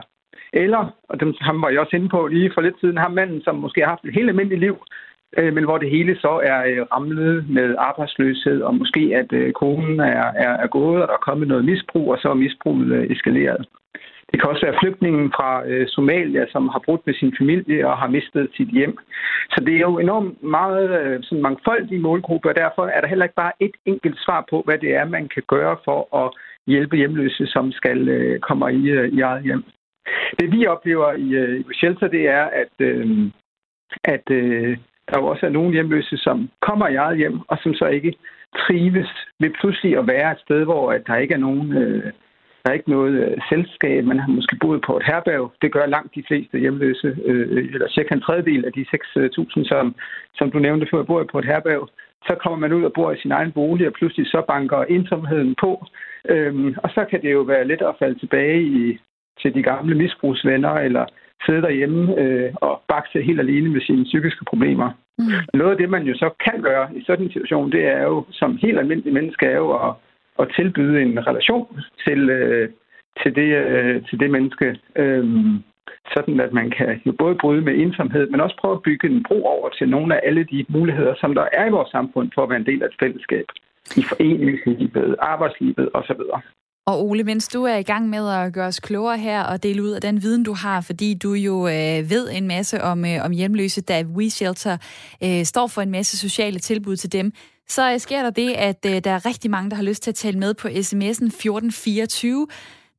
[0.62, 3.42] eller, og dem, ham var jeg også inde på lige for lidt siden, ham manden,
[3.42, 4.76] som måske har haft et helt almindeligt liv,
[5.38, 9.52] øh, men hvor det hele så er øh, ramlet med arbejdsløshed, og måske at øh,
[9.52, 12.92] konen er, er, er gået, og der er kommet noget misbrug, og så er misbruget
[12.92, 13.66] øh, eskaleret.
[14.30, 17.98] Det kan også være flygtningen fra øh, Somalia, som har brudt med sin familie og
[17.98, 18.98] har mistet sit hjem.
[19.52, 23.24] Så det er jo enormt meget øh, sådan mangfoldige målgrupper, og derfor er der heller
[23.24, 26.30] ikke bare et enkelt svar på, hvad det er, man kan gøre for at
[26.66, 29.64] hjælpe hjemløse, som skal øh, komme i, øh, i eget hjem.
[30.40, 33.30] Det vi oplever i, øh, i Shelter, det er, at, øh,
[34.04, 37.74] at øh, der jo også er nogle hjemløse, som kommer i eget hjem, og som
[37.74, 38.14] så ikke
[38.58, 41.76] trives ved pludselig at være et sted, hvor at der ikke er nogen...
[41.76, 42.12] Øh,
[42.64, 44.04] der er ikke noget øh, selskab.
[44.04, 45.52] Man har måske boet på et herberg.
[45.62, 49.66] Det gør langt de fleste hjemløse, øh, eller cirka en tredjedel af de 6.000, øh,
[49.66, 49.94] som,
[50.34, 51.88] som du nævnte før, bor på et herberg.
[52.28, 55.54] Så kommer man ud og bor i sin egen bolig, og pludselig så banker ensomheden
[55.60, 55.86] på.
[56.28, 58.98] Øhm, og så kan det jo være let at falde tilbage i
[59.42, 61.04] til de gamle misbrugsvenner, eller
[61.46, 64.90] sidde derhjemme øh, og bakse helt alene med sine psykiske problemer.
[65.18, 65.24] Mm.
[65.54, 68.24] Noget af det, man jo så kan gøre i sådan en situation, det er jo
[68.30, 69.94] som helt almindelig menneske, er jo at,
[70.38, 72.68] at tilbyde en relation til, øh,
[73.22, 74.78] til, det, øh, til det menneske.
[74.96, 75.24] Øh,
[76.14, 79.22] sådan at man kan jo både bryde med ensomhed, men også prøve at bygge en
[79.28, 82.42] bro over til nogle af alle de muligheder, som der er i vores samfund for
[82.42, 83.44] at være en del af et fællesskab
[83.96, 86.22] i foreningslivet, arbejdslivet osv.
[86.86, 89.82] Og Ole, mens du er i gang med at gøre os klogere her og dele
[89.82, 93.24] ud af den viden, du har, fordi du jo øh, ved en masse om, øh,
[93.24, 94.76] om hjemløse, da WeShelter
[95.22, 97.32] øh, står for en masse sociale tilbud til dem,
[97.68, 100.10] så øh, sker der det, at øh, der er rigtig mange, der har lyst til
[100.10, 102.46] at tale med på sms'en 1424.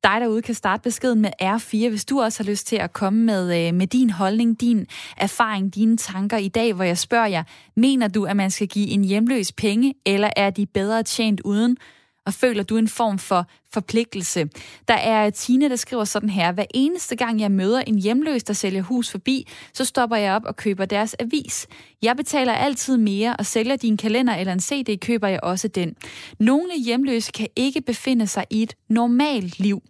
[0.04, 3.24] Dig derude kan starte beskeden med R4, hvis du også har lyst til at komme
[3.24, 7.42] med, øh, med din holdning, din erfaring, dine tanker i dag, hvor jeg spørger jer,
[7.76, 11.76] mener du, at man skal give en hjemløs penge, eller er de bedre tjent uden?
[12.26, 14.48] og føler du en form for forpligtelse.
[14.88, 16.52] Der er Tine, der skriver sådan her.
[16.52, 20.44] Hver eneste gang jeg møder en hjemløs, der sælger hus forbi, så stopper jeg op
[20.44, 21.66] og køber deres avis.
[22.02, 25.94] Jeg betaler altid mere, og sælger din kalender eller en CD, køber jeg også den.
[26.40, 29.82] Nogle hjemløse kan ikke befinde sig i et normalt liv.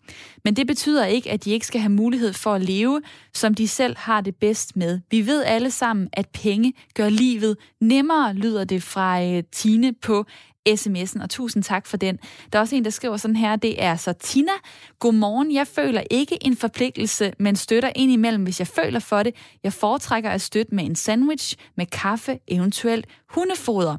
[0.44, 3.02] Men det betyder ikke, at de ikke skal have mulighed for at leve,
[3.34, 5.00] som de selv har det bedst med.
[5.10, 10.24] Vi ved alle sammen, at penge gør livet nemmere, lyder det fra øh, Tine på
[10.68, 12.18] sms'en, og tusind tak for den.
[12.52, 14.52] Der er også en, der skriver sådan her, det er så Tina.
[14.98, 19.34] Godmorgen, jeg føler ikke en forpligtelse, men støtter ind imellem, hvis jeg føler for det.
[19.64, 23.96] Jeg foretrækker at støtte med en sandwich, med kaffe, eventuelt hundefoder.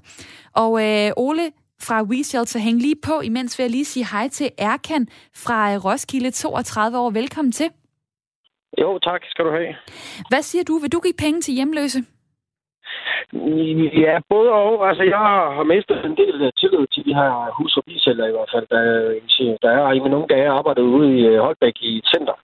[0.56, 2.60] Og øh, Ole, fra WeShelter.
[2.60, 6.98] Hæng lige på, imens vil jeg lige sige hej til Erkan fra øh, Roskilde, 32
[6.98, 7.10] år.
[7.10, 7.70] Velkommen til.
[8.82, 9.76] Jo, tak skal du have.
[10.30, 10.78] Hvad siger du?
[10.78, 12.04] Vil du give penge til hjemløse?
[14.04, 14.88] Ja, både og.
[14.90, 18.36] Altså, jeg har mistet en del af tillid til de her hus- og bisælger i
[18.36, 18.68] hvert fald.
[18.74, 18.82] Der,
[19.62, 22.36] der er i nogen unge dage arbejdet ude i øh, Holbæk i et center.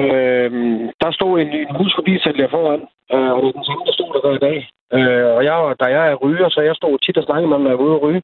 [0.00, 2.82] Øhm, der stod en, en hus- og bisælger foran,
[3.14, 4.58] øh, og det er den samme, der stod der i dag.
[4.96, 7.62] Øh, og jeg, da jeg er ryger, så jeg stod tit og snakkede med ham,
[7.62, 8.22] når jeg var ude at ryge.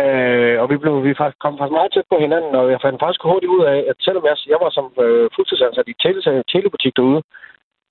[0.00, 3.02] Øh, og vi blev vi faktisk, kom faktisk meget tæt på hinanden, og jeg fandt
[3.04, 6.20] faktisk hurtigt ud af, at selvom jeg, jeg var som øh, fuldtidsansat i tele,
[6.54, 7.22] telebutik derude,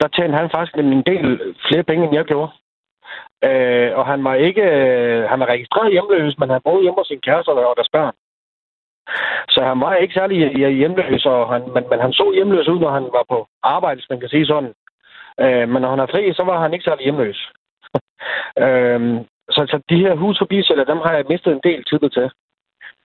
[0.02, 2.52] der tjente han faktisk en del flere penge, end jeg gjorde.
[3.48, 7.08] Øh, og han var ikke øh, han var registreret hjemløs, men han boede hjemme hos
[7.08, 8.16] sin kæreste og deres børn.
[9.50, 12.80] Så han var ikke særlig øh, hjemløs, og han, men, men han så hjemløs ud,
[12.80, 14.74] når han var på arbejde, hvis man kan sige sådan.
[15.40, 17.40] Øh, men når han er fri, så var han ikke særlig hjemløs.
[18.66, 19.02] øh,
[19.56, 22.28] så, så de her hus forbisælger, dem har jeg mistet en del tid til.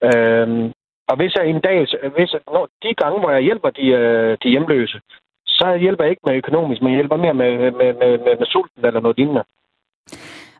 [0.09, 0.71] Øh,
[1.09, 1.79] og hvis jeg en dag,
[2.17, 5.01] hvis, når, de gange, hvor jeg hjælper de, øh, de hjemløse,
[5.59, 7.93] så hjælper jeg ikke med økonomisk, men jeg hjælper mere med, med, med,
[8.25, 9.45] med, med sulten eller noget lignende.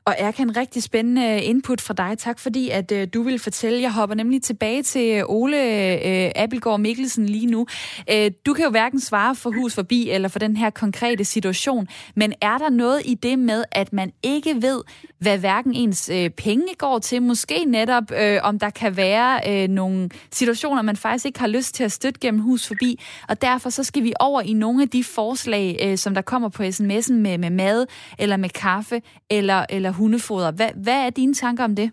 [0.07, 2.19] Og Erkan, en rigtig spændende øh, input fra dig.
[2.19, 3.83] Tak fordi, at øh, du vil fortælle.
[3.83, 5.57] Jeg hopper nemlig tilbage til øh, Ole
[5.93, 7.67] øh, Appelgaard Mikkelsen lige nu.
[8.13, 11.89] Øh, du kan jo hverken svare for hus forbi eller for den her konkrete situation,
[12.17, 14.83] men er der noget i det med, at man ikke ved,
[15.19, 17.23] hvad hverken ens øh, penge går til?
[17.23, 21.75] Måske netop, øh, om der kan være øh, nogle situationer, man faktisk ikke har lyst
[21.75, 24.89] til at støtte gennem hus forbi, og derfor så skal vi over i nogle af
[24.89, 27.87] de forslag, øh, som der kommer på sms'en med, med mad,
[28.19, 30.51] eller med kaffe, eller, eller hundefoder.
[30.59, 31.89] Hvad, hvad er dine tanker om det?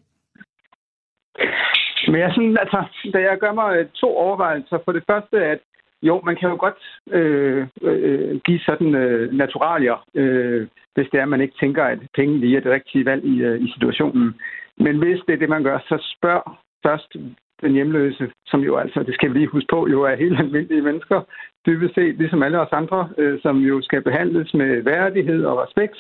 [2.07, 4.77] Men jeg synes, altså, da jeg gør mig øh, to overvejelser.
[4.85, 5.59] For det første, at
[6.01, 6.81] jo, man kan jo godt
[7.17, 11.99] øh, øh, give sådan øh, naturalier, øh, hvis det er, at man ikke tænker, at
[12.15, 14.35] penge lige er det rigtige valg i, øh, i situationen.
[14.77, 16.43] Men hvis det er det, man gør, så spørg
[16.85, 17.15] først
[17.61, 20.81] den hjemløse, som jo altså, det skal vi lige huske på, jo er helt almindelige
[20.81, 21.21] mennesker,
[21.65, 25.97] dybest set, ligesom alle os andre, øh, som jo skal behandles med værdighed og respekt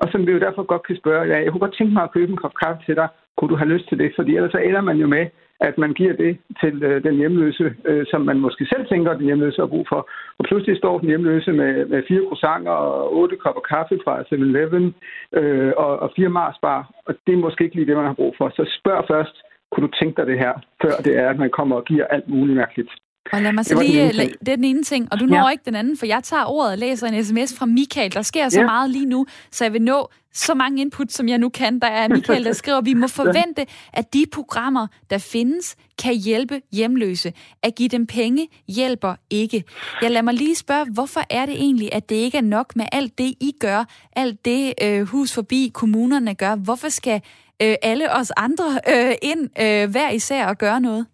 [0.00, 2.12] og som vi jo derfor godt kan spørge, ja, jeg kunne godt tænke mig at
[2.12, 3.08] købe en kop kaffe til dig.
[3.36, 4.12] Kunne du have lyst til det?
[4.16, 5.26] Fordi ellers så ender man jo med,
[5.60, 9.18] at man giver det til øh, den hjemløse, øh, som man måske selv tænker, at
[9.18, 10.10] den hjemløse har brug for.
[10.38, 14.94] Og pludselig står den hjemløse med, med fire croissanter og otte kopper kaffe fra 7-Eleven
[15.32, 18.34] øh, og, og fire Marsbar, og det er måske ikke lige det, man har brug
[18.38, 18.48] for.
[18.48, 19.36] Så spørg først,
[19.72, 22.28] kunne du tænke dig det her, før det er, at man kommer og giver alt
[22.28, 22.90] muligt mærkeligt.
[23.32, 25.48] Og lad mig så lige, det, det er den ene ting, og du når ja.
[25.48, 28.14] ikke den anden, for jeg tager ordet og læser en sms fra Michael.
[28.14, 28.66] Der sker så ja.
[28.66, 31.78] meget lige nu, så jeg vil nå så mange input, som jeg nu kan.
[31.78, 36.60] Der er Michael, der skriver, vi må forvente, at de programmer, der findes, kan hjælpe
[36.72, 37.32] hjemløse.
[37.62, 39.64] At give dem penge hjælper ikke.
[40.02, 42.86] Jeg lader mig lige spørge, hvorfor er det egentlig, at det ikke er nok med
[42.92, 43.84] alt det, I gør,
[44.16, 46.56] alt det øh, hus forbi kommunerne gør?
[46.56, 47.22] Hvorfor skal
[47.62, 51.06] øh, alle os andre øh, ind øh, hver især og gøre noget?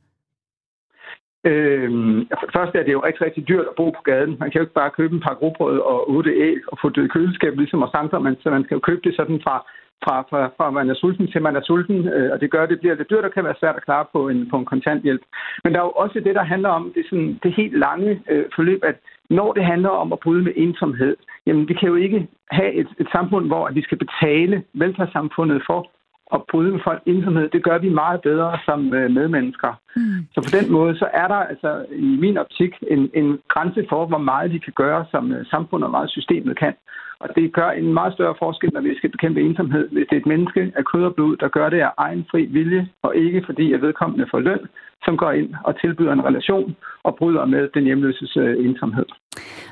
[1.50, 4.36] Øhm, for det første er det jo rigtig, rigtig dyrt at bo på gaden.
[4.40, 7.04] Man kan jo ikke bare købe en par grobrød og otte æg og få det
[7.04, 9.56] i køleskab, ligesom os andre, men så man skal jo købe det sådan fra,
[10.04, 12.80] fra, fra, fra man er sulten til man er sulten, øh, og det gør, det
[12.80, 15.22] bliver lidt dyrt og kan være svært at klare på en, på en kontanthjælp.
[15.64, 18.44] Men der er jo også det, der handler om det, sådan, det helt lange øh,
[18.54, 18.96] forløb, at
[19.30, 22.88] når det handler om at bryde med ensomhed, jamen vi kan jo ikke have et,
[23.00, 25.90] et samfund, hvor vi skal betale velfærdssamfundet for
[26.32, 29.72] at bryde med folk ensomhed, det gør vi meget bedre som øh, medmennesker.
[29.96, 30.26] Mm.
[30.34, 34.06] Så på den måde, så er der altså i min optik en, en grænse for,
[34.06, 36.74] hvor meget vi kan gøre, som øh, samfund og meget systemet kan.
[37.20, 40.20] Og det gør en meget større forskel, når vi skal bekæmpe ensomhed, hvis det er
[40.20, 43.42] et menneske af kød og blod, der gør det af egen fri vilje, og ikke
[43.46, 44.62] fordi at vedkommende får løn,
[45.04, 49.06] som går ind og tilbyder en relation og bryder med den hjemløses øh, ensomhed.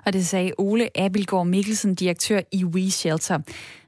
[0.06, 3.38] Og det sagde Ole Abelgaard Mikkelsen, direktør i We Shelter.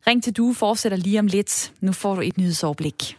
[0.07, 1.73] Ring til du fortsætter lige om lidt.
[1.81, 3.17] Nu får du et nyhedsoverblik.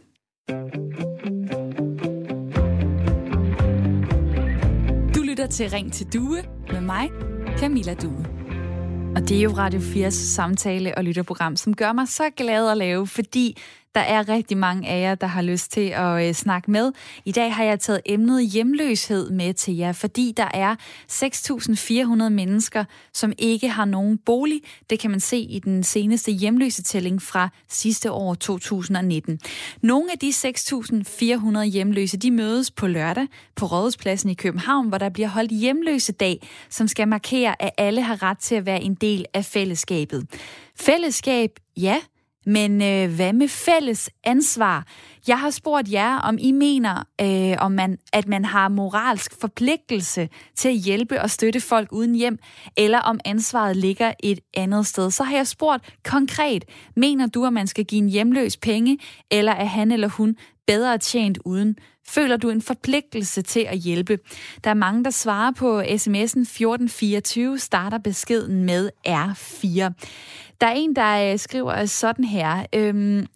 [5.15, 7.09] Du lytter til Ring til Due med mig,
[7.57, 8.25] Camilla Due.
[9.15, 12.77] Og det er jo Radio 4's samtale- og lytterprogram, som gør mig så glad at
[12.77, 13.57] lave, fordi
[13.95, 16.91] der er rigtig mange af jer, der har lyst til at øh, snakke med.
[17.25, 20.75] I dag har jeg taget emnet hjemløshed med til jer, fordi der er
[21.11, 24.61] 6.400 mennesker, som ikke har nogen bolig.
[24.89, 29.39] Det kan man se i den seneste hjemløsetælling fra sidste år 2019.
[29.81, 35.09] Nogle af de 6.400 hjemløse, de mødes på lørdag på Rådhuspladsen i København, hvor der
[35.09, 39.25] bliver holdt hjemløsedag, som skal markere, at alle har ret til at være en del
[39.33, 40.27] af fællesskabet.
[40.79, 41.97] Fællesskab, ja,
[42.45, 44.85] men øh, hvad med fælles ansvar?
[45.27, 50.29] Jeg har spurgt jer, om I mener, øh, om man, at man har moralsk forpligtelse
[50.55, 52.37] til at hjælpe og støtte folk uden hjem,
[52.77, 55.11] eller om ansvaret ligger et andet sted.
[55.11, 58.97] Så har jeg spurgt konkret, mener du, at man skal give en hjemløs penge,
[59.31, 60.35] eller at han eller hun
[60.67, 61.75] bedre tjent uden?
[62.07, 64.19] Føler du en forpligtelse til at hjælpe?
[64.63, 69.79] Der er mange, der svarer på sms'en 1424, starter beskeden med R4.
[70.61, 72.65] Der er en, der øh, skriver sådan her.
[72.75, 73.27] Øhm,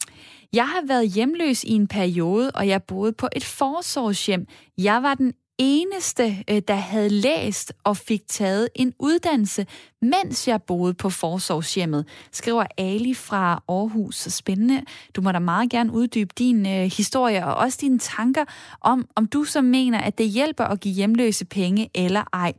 [0.54, 4.46] jeg har været hjemløs i en periode, og jeg boede på et forsorgshjem.
[4.78, 9.66] Jeg var den eneste, øh, der havde læst og fik taget en uddannelse,
[10.02, 14.16] mens jeg boede på forsorgshjemmet, skriver Ali fra Aarhus.
[14.16, 14.84] Så spændende.
[15.16, 18.46] Du må da meget gerne uddybe din øh, historie og også dine tanker
[18.82, 22.54] om, om du så mener, at det hjælper at give hjemløse penge eller ej.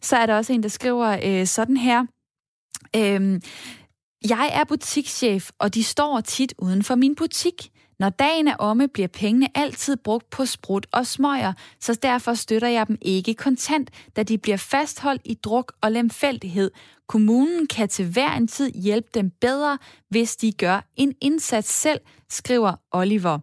[0.00, 2.04] Så er der også en, der skriver øh, sådan her.
[2.96, 3.40] Øh,
[4.28, 7.70] jeg er butikschef, og de står tit uden for min butik.
[7.98, 12.68] Når dagen er omme, bliver pengene altid brugt på sprut og smøger, så derfor støtter
[12.68, 16.70] jeg dem ikke kontant, da de bliver fastholdt i druk og lemfældighed.
[17.08, 19.78] Kommunen kan til hver en tid hjælpe dem bedre,
[20.08, 23.38] hvis de gør en indsats selv, skriver Oliver.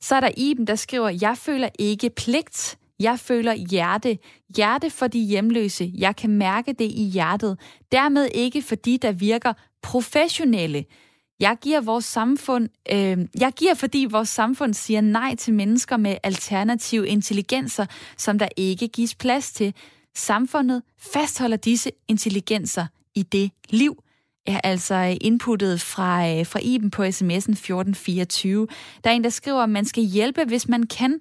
[0.00, 2.78] Så er der Iben, der skriver, jeg føler ikke pligt.
[3.00, 4.18] Jeg føler hjerte.
[4.56, 5.92] Hjerte for de hjemløse.
[5.94, 7.58] Jeg kan mærke det i hjertet.
[7.92, 10.84] Dermed ikke fordi der virker professionelle.
[11.42, 16.16] Jeg giver vores samfund, øh, jeg giver, fordi vores samfund siger nej til mennesker med
[16.22, 19.74] alternative intelligenser, som der ikke gives plads til.
[20.14, 24.02] Samfundet fastholder disse intelligenser i det liv,
[24.46, 28.66] er altså inputtet fra, øh, fra Iben på sms'en 1424.
[29.04, 31.20] Der er en, der skriver, at man skal hjælpe, hvis man kan.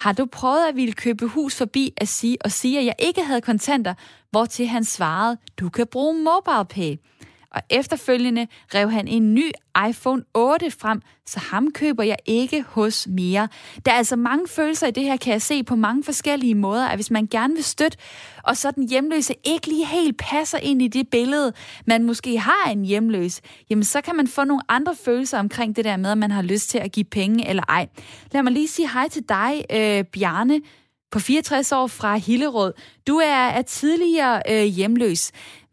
[0.00, 3.22] Har du prøvet at ville købe hus forbi at sige, og sige, at jeg ikke
[3.24, 3.94] havde kontanter,
[4.30, 6.96] Hvortil han svarede, du kan bruge MobilePay
[7.50, 9.50] og efterfølgende rev han en ny
[9.88, 13.48] iPhone 8 frem, så ham køber jeg ikke hos mere.
[13.84, 16.88] Der er altså mange følelser i det her, kan jeg se på mange forskellige måder,
[16.88, 17.98] at hvis man gerne vil støtte,
[18.42, 21.52] og så den hjemløse ikke lige helt passer ind i det billede,
[21.86, 25.84] man måske har en hjemløs, jamen så kan man få nogle andre følelser omkring det
[25.84, 27.88] der med, at man har lyst til at give penge eller ej.
[28.32, 30.60] Lad mig lige sige hej til dig, øh, Bjarne,
[31.12, 32.72] på 64 år fra Hillerød.
[33.08, 35.22] Du er, er tidligere øh, hjemløs.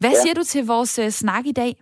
[0.00, 0.20] Hvad ja.
[0.20, 1.72] siger du til vores øh, snak i dag?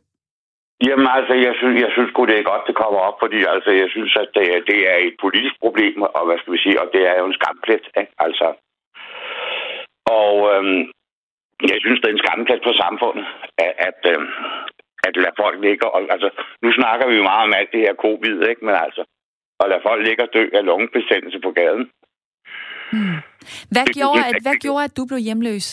[0.87, 3.71] Jamen altså, jeg synes, jeg synes godt det er godt, det kommer op, fordi altså,
[3.83, 6.89] jeg synes, at det, det er et politisk problem, og hvad skal vi sige, og
[6.95, 8.13] det er jo en skamplet, ikke?
[8.27, 8.49] altså.
[10.23, 10.81] Og øhm,
[11.71, 13.27] jeg synes, det er en skamplet på samfundet,
[13.65, 14.29] at, at, øhm,
[15.07, 16.29] at lade folk ligge, og altså,
[16.63, 18.65] nu snakker vi jo meget om alt det her covid, ikke?
[18.67, 19.03] men altså,
[19.61, 21.85] at lade folk ligge og dø af lungebestændelse på gaden.
[22.93, 23.19] Hmm.
[23.73, 25.67] Hvad, det, gjorde, det, at, hvad gjorde, at du blev hjemløs?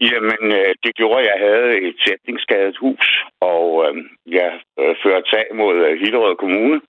[0.00, 3.06] Jamen, øh, det gjorde, at jeg havde et sætningsskadet hus,
[3.40, 3.94] og øh,
[4.26, 6.80] jeg øh, førte sag mod øh, Hillerød Kommune.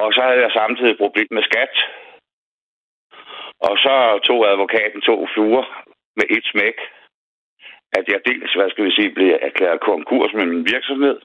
[0.00, 1.74] Og så havde jeg samtidig et problem med skat.
[3.68, 5.64] Og så tog advokaten to fluer
[6.16, 6.76] med et smæk,
[7.98, 11.18] at jeg dels, hvad skal vi sige, blev erklæret konkurs med min virksomhed,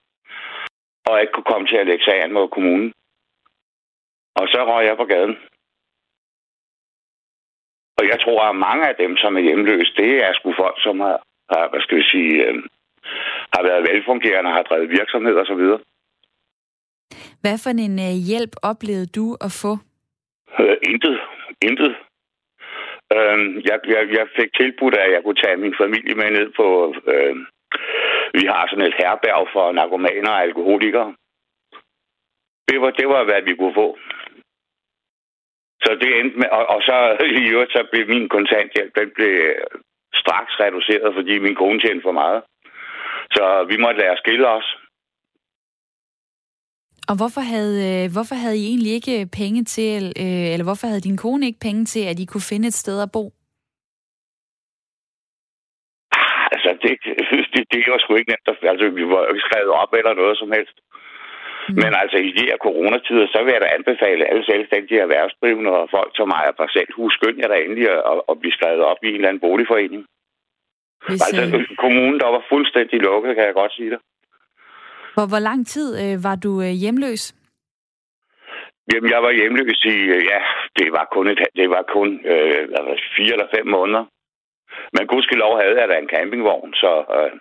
[1.08, 2.94] og ikke kunne komme til at lægge sagen mod kommunen.
[4.36, 5.38] Og så røg jeg på gaden.
[8.02, 11.00] Og jeg tror, at mange af dem, som er hjemløse, det er sgu folk, som
[11.00, 11.18] har,
[11.52, 12.56] har hvad skal vi sige, øh,
[13.54, 15.80] har været velfungerende, har drevet virksomhed og så videre.
[17.44, 19.72] Hvad for en øh, hjælp oplevede du at få?
[20.60, 21.18] Øh, intet.
[21.68, 21.94] Intet.
[23.16, 23.38] Øh,
[23.70, 26.96] jeg, jeg, jeg fik tilbudt, at jeg kunne tage min familie med ned på...
[27.14, 27.36] Øh,
[28.38, 31.16] vi har sådan et herberg for narkomaner og alkoholikere.
[32.70, 33.98] Det var, det var, hvad vi kunne få.
[35.84, 36.96] Så det endte med, og, og så
[37.42, 39.34] i øvrigt, så blev min kontanthjælp, den blev
[40.22, 42.42] straks reduceret, fordi min kone tjente for meget.
[43.36, 44.68] Så vi måtte lære at skille os.
[47.10, 51.08] Og hvorfor havde, øh, hvorfor havde I egentlig ikke penge til, øh, eller hvorfor havde
[51.10, 53.24] din kone ikke penge til, at I kunne finde et sted at bo?
[56.54, 56.92] Altså, det,
[57.54, 58.48] det, det var sgu ikke nemt.
[58.72, 60.78] Altså, vi var ikke skrevet op eller noget som helst.
[61.70, 61.76] Mm.
[61.82, 65.90] Men altså, i de her coronatider, så vil jeg da anbefale alle selvstændige erhvervsdrivende og
[65.98, 69.16] folk som ejer parcelhus, skynd jer da endelig at, at blive skrevet op i en
[69.16, 70.06] eller anden boligforening.
[71.08, 71.78] Hvis, altså, øh...
[71.84, 74.00] kommunen, der var fuldstændig lukket, kan jeg godt sige det.
[75.14, 77.24] Hvor, hvor lang tid øh, var du øh, hjemløs?
[78.94, 80.40] Jamen, jeg var hjemløs i, øh, ja,
[80.78, 82.70] det var kun, et, det var kun øh,
[83.18, 84.06] fire eller fem måneder.
[84.96, 87.32] Men gudskelov havde jeg da en campingvogn, så, øh,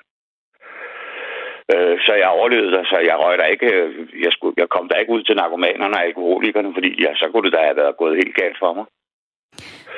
[1.72, 2.82] øh, så jeg overlevede det.
[2.90, 3.90] Så jeg røg der ikke, øh,
[4.24, 7.46] jeg, skulle, jeg kom der ikke ud til narkomanerne og alkoholikerne, fordi ja, så kunne
[7.46, 8.86] det da have været gået helt galt for mig.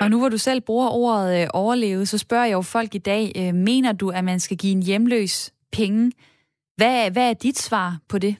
[0.00, 3.04] Og nu hvor du selv bruger ordet øh, overleve, så spørger jeg jo folk i
[3.12, 6.12] dag, øh, mener du, at man skal give en hjemløs penge
[6.76, 8.34] hvad, hvad er dit svar på det?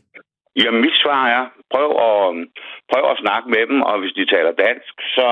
[0.56, 2.24] Jamen, mit svar er, prøv at,
[2.92, 5.28] prøv at snakke med dem, og hvis de taler dansk, så,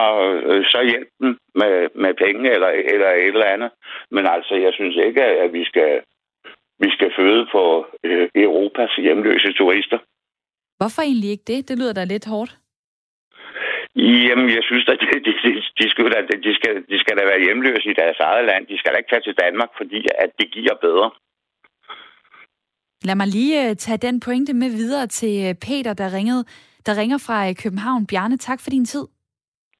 [0.46, 3.70] øh, så hjælp dem med, med penge eller, eller et eller andet.
[4.10, 5.90] Men altså, jeg synes ikke, at vi skal,
[6.82, 7.62] vi skal føde på
[8.04, 9.98] øh, Europas hjemløse turister.
[10.78, 11.68] Hvorfor egentlig ikke det?
[11.68, 12.52] Det lyder da lidt hårdt.
[13.96, 16.04] Jamen, jeg synes, at de, de, de, de, skal,
[16.46, 18.66] de, skal, de skal da være hjemløse i deres eget land.
[18.66, 21.10] De skal da ikke tage til Danmark, fordi at det giver bedre.
[23.04, 26.44] Lad mig lige uh, tage den pointe med videre til uh, Peter, der ringede,
[26.86, 28.06] der ringer fra uh, København.
[28.06, 29.04] Bjarne, tak for din tid.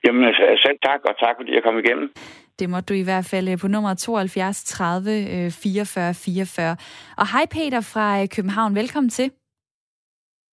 [0.04, 0.34] Jamen,
[0.64, 2.12] selv tak, og tak fordi jeg kom igennem.
[2.60, 6.76] Det måtte du i hvert fald på nummer 72 30 44 44.
[7.20, 9.30] Og hej Peter fra København, velkommen til.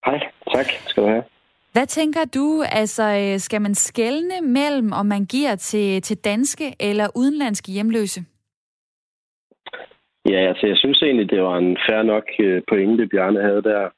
[0.05, 0.19] Hej,
[0.53, 1.23] tak skal du have.
[1.73, 7.07] Hvad tænker du, altså skal man skelne mellem, om man giver til, til danske eller
[7.15, 8.21] udenlandske hjemløse?
[10.29, 13.89] Ja, altså jeg synes egentlig, det var en fair nok øh, pointe, Bjarne havde der.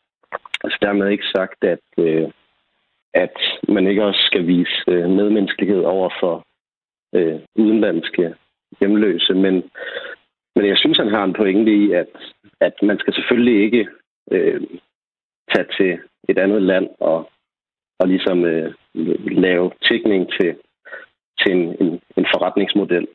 [0.64, 2.28] Altså dermed ikke sagt, at, øh,
[3.14, 3.38] at
[3.70, 6.46] man ikke også skal vise øh, medmenneskelighed over for
[7.16, 8.36] øh, udenlandske
[8.80, 9.54] hjemløse, men,
[10.56, 12.08] men jeg synes, han har en pointe i, at,
[12.62, 13.88] at man skal selvfølgelig ikke
[14.32, 14.62] øh,
[15.54, 17.32] tage til et andet land og,
[18.00, 18.74] og ligesom øh,
[19.46, 20.56] lave tækning til,
[21.40, 23.08] til en, en, en forretningsmodel.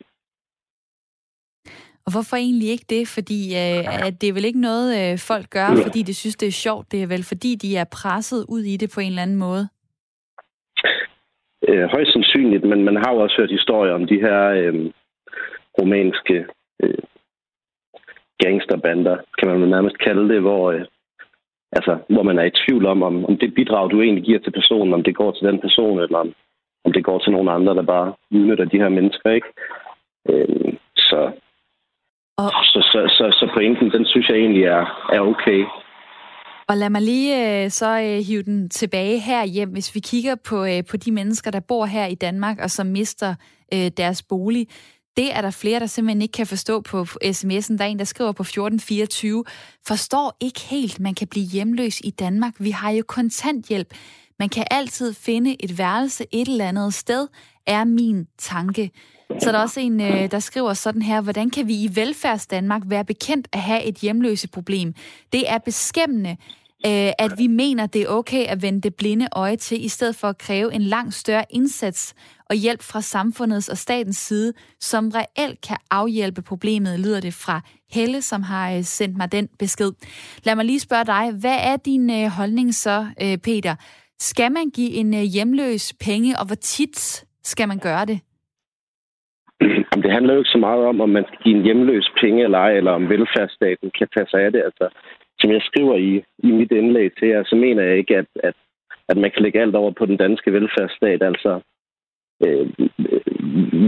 [2.06, 3.08] Og hvorfor egentlig ikke det?
[3.08, 6.48] Fordi øh, at det er vel ikke noget, øh, folk gør, fordi de synes, det
[6.48, 6.92] er sjovt.
[6.92, 9.68] Det er vel fordi, de er presset ud i det på en eller anden måde?
[11.68, 14.90] Øh, højst sandsynligt, men man har jo også hørt historier om de her øh,
[15.78, 16.46] romanske
[16.82, 17.02] øh,
[18.38, 20.84] gangsterbander, kan man nærmest kalde det, hvor, øh,
[21.72, 24.52] altså, hvor man er i tvivl om, om, om det bidrag, du egentlig giver til
[24.52, 26.34] personen, om det går til den person, eller om,
[26.84, 29.48] om det går til nogle andre, der bare udnytter de her mennesker, ikke?
[30.30, 31.30] Øh, så
[32.36, 32.50] og...
[32.72, 35.64] Så, så, så, så pointen, den synes jeg egentlig er, er okay.
[36.68, 40.34] Og lad mig lige øh, så øh, hive den tilbage her hjem, hvis vi kigger
[40.34, 43.34] på, øh, på de mennesker, der bor her i Danmark, og som mister
[43.74, 44.68] øh, deres bolig.
[45.16, 47.76] Det er der flere, der simpelthen ikke kan forstå på sms'en.
[47.76, 49.44] Der er en, der skriver på 1424,
[49.86, 52.54] forstår ikke helt, man kan blive hjemløs i Danmark.
[52.58, 53.94] Vi har jo kontanthjælp.
[54.38, 57.28] Man kan altid finde et værelse et eller andet sted,
[57.66, 58.90] er min tanke.
[59.38, 62.82] Så er der også en, øh, der skriver sådan her, hvordan kan vi i velfærdsdanmark
[62.86, 64.94] være bekendt at have et hjemløse problem?
[65.32, 66.30] Det er beskæmmende,
[66.86, 70.16] øh, at vi mener, det er okay at vende det blinde øje til, i stedet
[70.16, 72.14] for at kræve en langt større indsats
[72.50, 77.60] og hjælp fra samfundets og statens side, som reelt kan afhjælpe problemet, lyder det fra
[77.90, 79.92] Helle, som har øh, sendt mig den besked.
[80.44, 83.06] Lad mig lige spørge dig, hvad er din holdning så,
[83.42, 83.74] Peter?
[84.20, 88.20] Skal man give en hjemløs penge, og hvor tit skal man gøre det?
[89.94, 92.44] Jamen, det handler jo ikke så meget om, om man skal give en hjemløs penge
[92.44, 94.62] eller ej, eller om velfærdsstaten kan tage sig af det.
[94.62, 94.88] Altså,
[95.40, 98.54] som jeg skriver i, i mit indlæg til jer, så mener jeg ikke, at, at,
[99.08, 101.22] at man kan lægge alt over på den danske velfærdsstat.
[101.22, 101.60] Altså,
[102.46, 102.66] øh,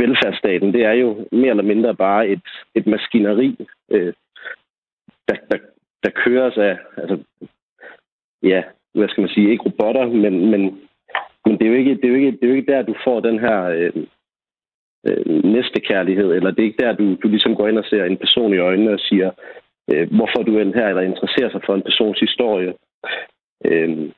[0.00, 3.56] velfærdsstaten, det er jo mere eller mindre bare et, et maskineri,
[3.90, 4.12] øh,
[5.28, 5.58] der, der,
[6.04, 7.18] der køres af, altså,
[8.42, 8.62] ja,
[8.94, 10.60] hvad skal man sige, ikke robotter, men, men,
[11.46, 12.94] men det, er jo ikke, det, er jo ikke, det er jo ikke der, du
[13.04, 13.62] får den her...
[13.64, 13.92] Øh,
[15.06, 18.16] øh, næstekærlighed, eller det er ikke der, du, du ligesom går ind og ser en
[18.16, 19.30] person i øjnene og siger,
[19.90, 22.74] øh, hvorfor du er her, eller interesserer sig for en persons historie.
[23.64, 24.10] Øh,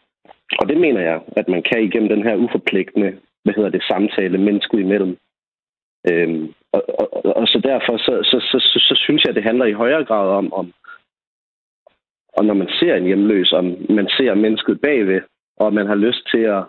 [0.58, 4.38] og det mener jeg, at man kan igennem den her uforpligtende, hvad hedder det, samtale
[4.38, 5.16] mennesket imellem.
[6.10, 9.44] Øh, og, og, og så derfor, så, så, så, så, så synes jeg, at det
[9.44, 10.72] handler i højere grad om, om
[12.38, 15.20] og når man ser en hjemløs, om man ser mennesket bagved,
[15.56, 16.64] og man har lyst til at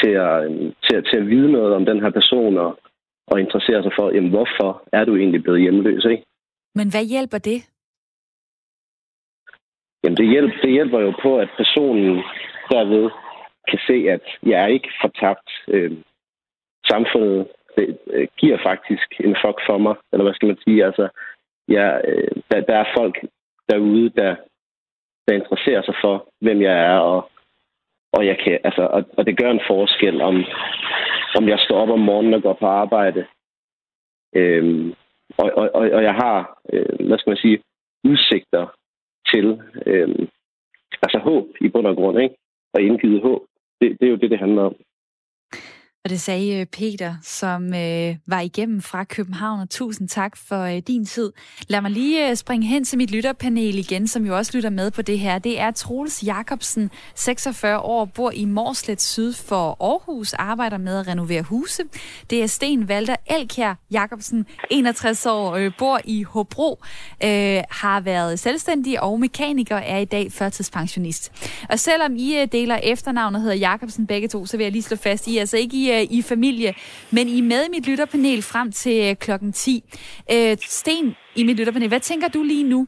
[0.00, 2.78] til at, øhm, til, at, til at vide noget om den her person og,
[3.26, 6.24] og interessere sig for, jamen, hvorfor er du egentlig blevet hjemløs, ikke?
[6.74, 7.58] Men hvad hjælper det?
[10.02, 12.22] Jamen, det hjælper, det hjælper jo på, at personen
[12.70, 13.10] derved
[13.70, 15.48] kan se, at jeg er ikke fortabt.
[15.68, 15.92] Øh,
[16.88, 20.84] samfundet det, øh, giver faktisk en fuck for mig, eller hvad skal man sige?
[20.84, 21.08] Altså,
[21.68, 23.16] jeg, øh, der, der er folk
[23.70, 24.36] derude, der,
[25.28, 27.30] der interesserer sig for, hvem jeg er, og,
[28.16, 30.44] og jeg kan, altså, og, og det gør en forskel, om,
[31.38, 33.26] om jeg står op om morgenen og går på arbejde.
[34.34, 34.94] Øhm,
[35.38, 37.62] og, og, og jeg har, øh, hvad skal man sige,
[38.04, 38.66] udsigter
[39.32, 40.28] til, øh,
[41.02, 42.34] altså håb i bund og grund, ikke?
[42.74, 43.42] Og indgivet håb.
[43.80, 44.74] Det, det er jo det, det handler om.
[46.06, 50.62] Og det sagde øh, Peter, som øh, var igennem fra København, og tusind tak for
[50.62, 51.32] øh, din tid.
[51.68, 54.90] Lad mig lige øh, springe hen til mit lytterpanel igen, som jo også lytter med
[54.90, 55.38] på det her.
[55.38, 61.08] Det er Troels Jacobsen, 46 år, bor i Morslet syd for Aarhus, arbejder med at
[61.08, 61.82] renovere huse.
[62.30, 66.80] Det er Sten Valter Elkjær Jacobsen, 61 år, øh, bor i Hobro,
[67.24, 71.32] øh, har været selvstændig og mekaniker, er i dag førtidspensionist.
[71.70, 74.96] Og selvom I øh, deler efternavnet hedder Jacobsen begge to, så vil jeg lige slå
[74.96, 76.74] fast, I er altså ikke i øh, øh, i familie.
[77.10, 79.82] Men I er med i mit lytterpanel frem til øh, klokken 10.
[80.32, 82.86] Øh, Sten i mit lytterpanel, hvad tænker du lige nu?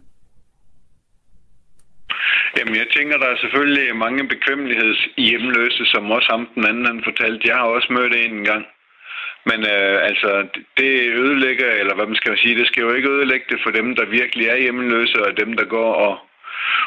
[2.58, 7.48] Jamen, jeg tænker, der er selvfølgelig mange bekvemmelighedshjemløse, som også ham den anden han fortalte.
[7.48, 8.64] Jeg har også mødt en en gang.
[9.48, 10.30] Men øh, altså,
[10.76, 10.92] det
[11.22, 14.14] ødelægger, eller hvad man skal sige, det skal jo ikke ødelægge det for dem, der
[14.18, 16.18] virkelig er hjemløse, og dem, der går og...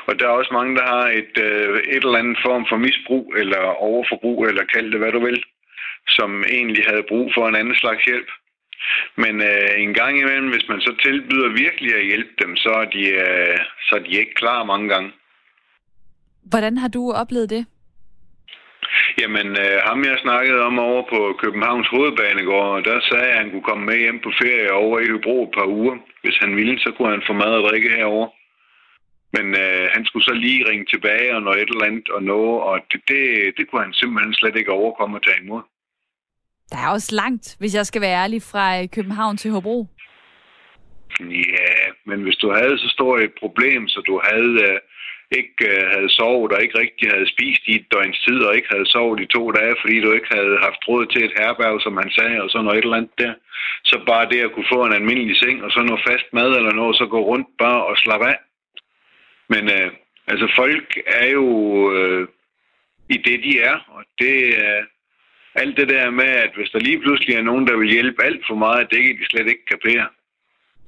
[0.08, 3.34] Og der er også mange, der har et, øh, et eller andet form for misbrug,
[3.38, 5.44] eller overforbrug, eller kald det, hvad du vil
[6.08, 8.30] som egentlig havde brug for en anden slags hjælp.
[9.18, 12.86] Men øh, en gang imellem, hvis man så tilbyder virkelig at hjælpe dem, så er
[12.86, 15.12] de, øh, så er de ikke klar mange gange.
[16.44, 17.66] Hvordan har du oplevet det?
[19.22, 23.52] Jamen, øh, ham jeg snakkede om over på Københavns Hovedbanegård, der sagde jeg, at han
[23.52, 25.96] kunne komme med hjem på ferie over i Hybro et par uger.
[26.24, 28.28] Hvis han ville, så kunne han få mad og drikke herover.
[29.36, 32.42] Men øh, han skulle så lige ringe tilbage og noget et eller andet og nå,
[32.70, 33.22] og det, det,
[33.58, 35.62] det kunne han simpelthen slet ikke overkomme at tage imod.
[36.72, 39.88] Der er også langt, hvis jeg skal være ærlig, fra øh, København til Hobro.
[41.20, 41.74] Ja,
[42.06, 44.80] men hvis du havde så stort et problem, så du havde øh,
[45.40, 48.72] ikke øh, havde sovet og ikke rigtig havde spist i et døgns tid og ikke
[48.74, 51.98] havde sovet i to dage, fordi du ikke havde haft råd til et herberg, som
[52.02, 53.34] han sagde, og så noget et eller andet der.
[53.90, 56.74] Så bare det at kunne få en almindelig seng og så noget fast mad eller
[56.74, 58.40] noget, så gå rundt bare og slappe af.
[59.54, 59.90] Men øh,
[60.32, 60.90] altså folk
[61.22, 61.48] er jo
[61.98, 62.28] øh,
[63.10, 64.78] i det, de er, og det er...
[64.78, 64.84] Øh,
[65.56, 68.42] alt det der med, at hvis der lige pludselig er nogen, der vil hjælpe alt
[68.50, 70.08] for meget, det kan de slet ikke kapere.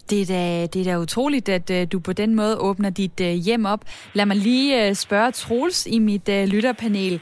[0.09, 3.19] Det er, da, det er da utroligt, at uh, du på den måde åbner dit
[3.21, 3.81] uh, hjem op.
[4.13, 7.21] Lad mig lige uh, spørge Troels i mit uh, lytterpanel.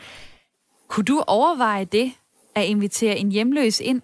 [0.88, 2.12] Kunne du overveje det,
[2.56, 4.02] at invitere en hjemløs ind?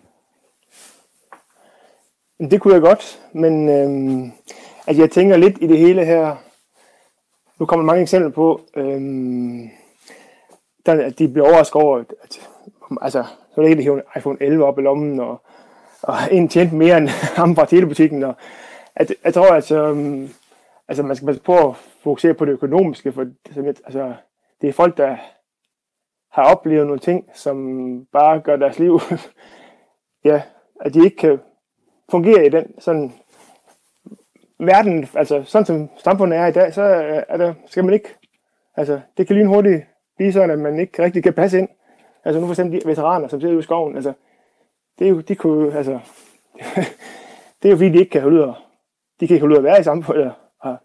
[2.40, 4.32] Det kunne jeg godt, men øh,
[4.88, 6.36] altså jeg tænker lidt i det hele her.
[7.60, 9.02] Nu kommer mange eksempler på, øh,
[10.86, 12.50] der, at de bliver overrasket over, at
[13.02, 15.42] altså, så er det ikke, at en iPhone 11 op i lommen, og,
[16.02, 17.08] og en tjente mere end
[17.40, 18.24] ham fra telebutikken.
[18.24, 18.36] Og,
[18.96, 20.30] at, jeg tror, at um,
[20.88, 24.14] altså, man skal passe på at fokusere på det økonomiske, for altså,
[24.62, 25.18] det er folk, der
[26.32, 27.58] har oplevet nogle ting, som
[28.14, 29.00] bare gør deres liv,
[30.26, 30.42] ja,
[30.82, 31.40] at de ikke kan
[32.12, 33.14] fungere i den sådan
[34.60, 36.82] verden, altså sådan som samfundet er i dag, så
[37.28, 38.10] er der, skal man ikke,
[38.78, 39.84] altså det kan lige hurtigt
[40.18, 41.70] blive sådan, at man ikke rigtig kan passe ind.
[42.28, 44.14] Altså nu for eksempel de veteraner, som sidder ude i skoven, altså,
[45.00, 46.00] det er jo, de kunne, altså,
[47.62, 48.54] det er jo fordi, de ikke kan holde ud,
[49.20, 50.78] de kan ikke holde ud at være i samfundet, og,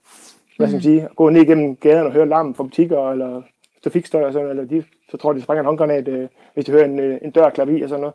[0.56, 3.42] hvad skal man sige, gå ned igennem gaden og høre larmen fra butikker, eller
[3.84, 6.72] trafikstøj og sådan, eller de, så tror de, de springer en håndgranat, øh, hvis de
[6.72, 8.14] hører en, øh, en dør klappe i og sådan noget.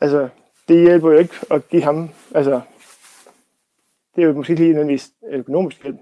[0.00, 0.28] Altså,
[0.68, 2.60] det hjælper jo ikke at give ham, altså,
[4.16, 5.98] det er jo måske lige nødvendigvis økonomisk hjælp.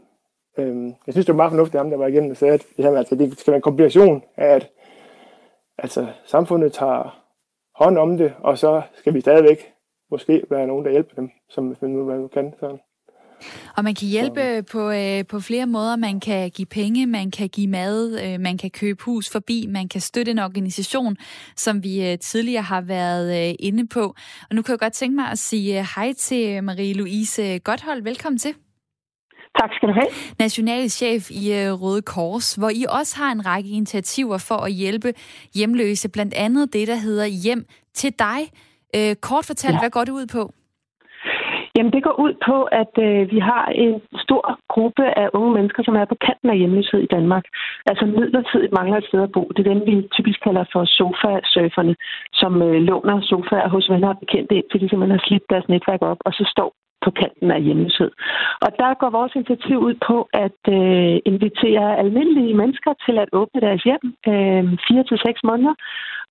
[0.58, 2.84] Øhm, jeg synes, det var meget fornuftigt, ham der var igennem og sagde, at det,
[2.84, 4.70] her, altså, det skal være en kombination af, at
[5.82, 7.22] altså, samfundet tager
[7.74, 9.58] hånd om det, og så skal vi stadigvæk
[10.10, 12.54] måske være nogen, der hjælper dem, som man nu kan.
[12.60, 12.78] Sådan.
[13.76, 15.96] Og man kan hjælpe på, øh, på flere måder.
[15.96, 19.88] Man kan give penge, man kan give mad, øh, man kan købe hus forbi, man
[19.88, 21.16] kan støtte en organisation,
[21.56, 24.14] som vi øh, tidligere har været øh, inde på.
[24.50, 28.02] Og nu kan jeg godt tænke mig at sige øh, hej til Marie-Louise Godthold.
[28.02, 28.54] Velkommen til.
[29.60, 30.06] Tak skal du have.
[30.38, 35.14] Nationalchef i øh, Røde Kors, hvor I også har en række initiativer for at hjælpe
[35.54, 38.40] hjemløse, blandt andet det, der hedder Hjem til dig.
[38.96, 39.78] Øh, kort fortalt, ja.
[39.78, 40.52] hvad går det ud på?
[41.76, 43.94] Jamen, det går ud på, at øh, vi har en
[44.24, 47.44] stor gruppe af unge mennesker, som er på kanten af hjemløshed i Danmark.
[47.86, 49.42] Altså midlertidigt mangler et sted at bo.
[49.54, 51.94] Det er dem, vi typisk kalder for sofa-surferne,
[52.32, 55.68] som øh, låner sofaer hos venner og bekendte ind, fordi de simpelthen har slidt deres
[55.68, 56.70] netværk op, og så står
[57.04, 58.10] på kanten af hjemløshed.
[58.64, 63.60] Og der går vores initiativ ud på at øh, invitere almindelige mennesker til at åbne
[63.60, 65.74] deres hjem øh, fire til seks måneder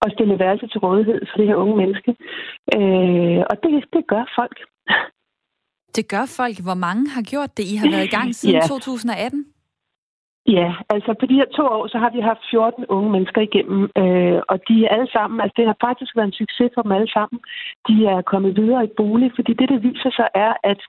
[0.02, 2.12] og stille værelse til rådighed for det her unge menneske.
[2.78, 4.58] Øh, og det, det gør folk.
[5.96, 6.58] Det gør folk.
[6.68, 7.66] Hvor mange har gjort det?
[7.74, 8.68] I har været i gang siden ja.
[8.68, 9.46] 2018?
[10.48, 13.82] Ja, altså på de her to år, så har vi haft 14 unge mennesker igennem,
[14.02, 16.92] øh, og de er alle sammen, altså det har faktisk været en succes for dem
[16.92, 17.40] alle sammen.
[17.88, 20.80] De er kommet videre i bolig, fordi det, der viser sig, er, at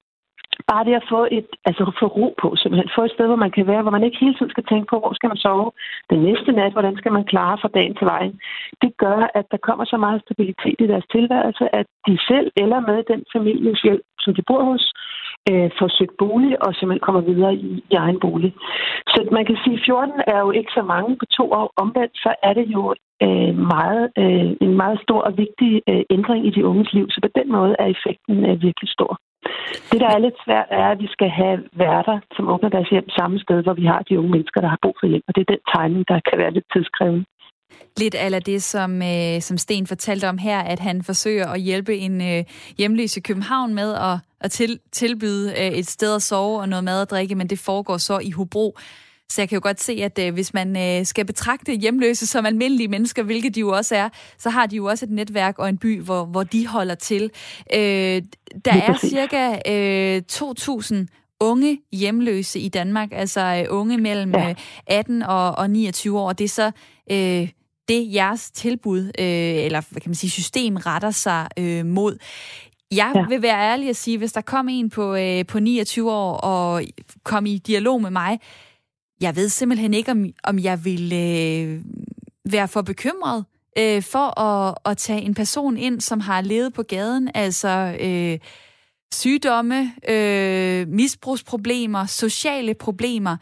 [0.70, 3.55] bare det at få, et, altså få ro på, simpelthen få et sted, hvor man
[3.57, 5.70] kan være, hvor man ikke hele tiden skal tænke på, hvor skal man sove
[6.11, 8.34] den næste nat, hvordan skal man klare fra dagen til vejen.
[8.82, 12.80] Det gør, at der kommer så meget stabilitet i deres tilværelse, at de selv eller
[12.80, 14.85] med den families hjælp, som de bor hos,
[15.51, 18.51] øh, får søgt bolig og simpelthen kommer videre i, i egen bolig.
[19.12, 21.73] Så man kan sige, at 14 er jo ikke så mange på to år.
[21.83, 22.83] Omvendt så er det jo
[23.25, 27.07] øh, meget, øh, en meget stor og vigtig øh, ændring i de unges liv.
[27.11, 29.12] Så på den måde er effekten øh, virkelig stor.
[29.91, 33.09] Det, der er lidt svært, er, at vi skal have værter, som åbner deres hjem
[33.18, 35.25] samme sted, hvor vi har de unge mennesker, der har brug for hjælp.
[35.29, 37.25] Og det er den tegning, der kan være lidt tidskrævende.
[37.97, 41.97] Lidt af det, som, øh, som Sten fortalte om her, at han forsøger at hjælpe
[41.97, 42.45] en øh,
[42.78, 46.85] hjemløs i København med at, at til, tilbyde øh, et sted at sove og noget
[46.85, 48.78] mad og drikke, men det foregår så i Hobro.
[49.28, 52.47] Så jeg kan jo godt se, at øh, hvis man øh, skal betragte hjemløse som
[52.47, 54.09] almindelige mennesker, hvilket de jo også er,
[54.39, 57.30] så har de jo også et netværk og en by, hvor, hvor de holder til.
[57.74, 58.22] Øh,
[58.64, 61.07] der er cirka øh, 2.000
[61.41, 64.55] unge hjemløse i Danmark, altså øh, unge mellem ja.
[64.87, 66.33] 18 øh, og, og 29 år.
[66.33, 66.70] Det er så
[67.11, 67.49] øh,
[67.89, 72.18] det, jeres tilbud, øh, eller hvad kan man sige, system retter sig øh, mod.
[72.93, 73.26] Jeg ja.
[73.28, 76.83] vil være ærlig at sige, hvis der kom en på, øh, på 29 år og
[77.24, 78.41] kom i dialog med mig,
[79.20, 81.85] jeg ved simpelthen ikke, om, om jeg vil øh,
[82.53, 83.45] være for bekymret
[83.78, 88.39] øh, for at, at tage en person ind, som har levet på gaden, altså øh,
[89.14, 93.37] sygdomme, øh, misbrugsproblemer, sociale problemer.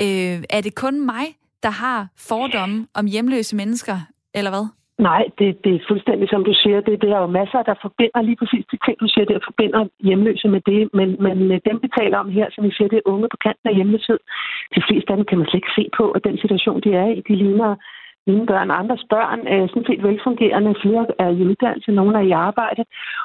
[0.00, 1.98] Øh, er det kun mig, der har
[2.30, 3.96] fordomme om hjemløse mennesker,
[4.38, 4.66] eller hvad?
[4.98, 6.78] Nej, det, det er fuldstændig som du siger.
[6.80, 9.82] Det, det er jo masser, der forbinder lige præcis de ting, du siger, der forbinder
[10.08, 10.80] hjemløse med det.
[10.98, 13.38] Men, men øh, dem, vi taler om her, som vi siger, det er unge på
[13.46, 14.18] kanten af hjemløshed.
[14.74, 17.08] De fleste af dem kan man slet ikke se på, at den situation, de er
[17.16, 17.70] i, de ligner
[18.26, 20.74] mine børn og andres børn er sådan set velfungerende.
[20.82, 22.82] Flere er i uddannelse, nogle er i arbejde.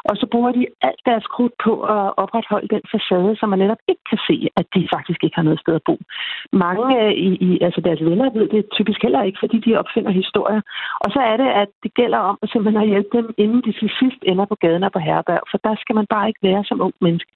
[0.09, 3.81] Og så bruger de alt deres krudt på at opretholde den facade, så man netop
[3.91, 5.95] ikke kan se, at de faktisk ikke har noget sted at bo.
[6.65, 10.11] Mange øh, i, i altså deres venner ved det typisk heller ikke, fordi de opfinder
[10.11, 10.61] historier.
[11.03, 13.71] Og så er det, at det gælder om at simpelthen at hjælpe dem, inden de
[13.71, 15.41] til sidst ender på gaden og på herberg.
[15.51, 17.31] For der skal man bare ikke være som ung menneske.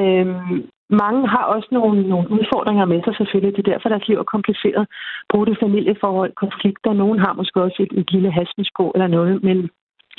[0.00, 0.68] Øhm,
[1.02, 3.56] mange har også nogle, nogle udfordringer med sig selvfølgelig.
[3.56, 4.86] Det er derfor, deres liv er kompliceret.
[5.30, 6.92] Brudte familieforhold, konflikter.
[6.92, 9.70] Nogen har måske også et, et lille hasmisbrug eller noget, men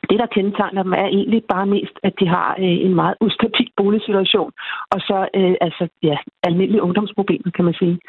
[0.09, 3.69] det, der kendetegner dem, er egentlig bare mest, at de har øh, en meget ustabil
[3.77, 4.51] boligsituation,
[4.93, 7.99] og så øh, altså, ja, almindelige ungdomsproblemer, kan man sige.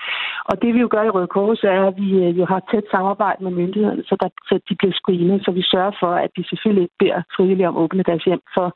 [0.51, 2.87] Og det, vi jo gør i Røde Kors, er, at vi øh, jo har tæt
[2.91, 6.49] samarbejde med myndighederne, så, der, så de bliver screenet, så vi sørger for, at de
[6.49, 8.69] selvfølgelig ikke beder frivillige om at åbne deres hjem for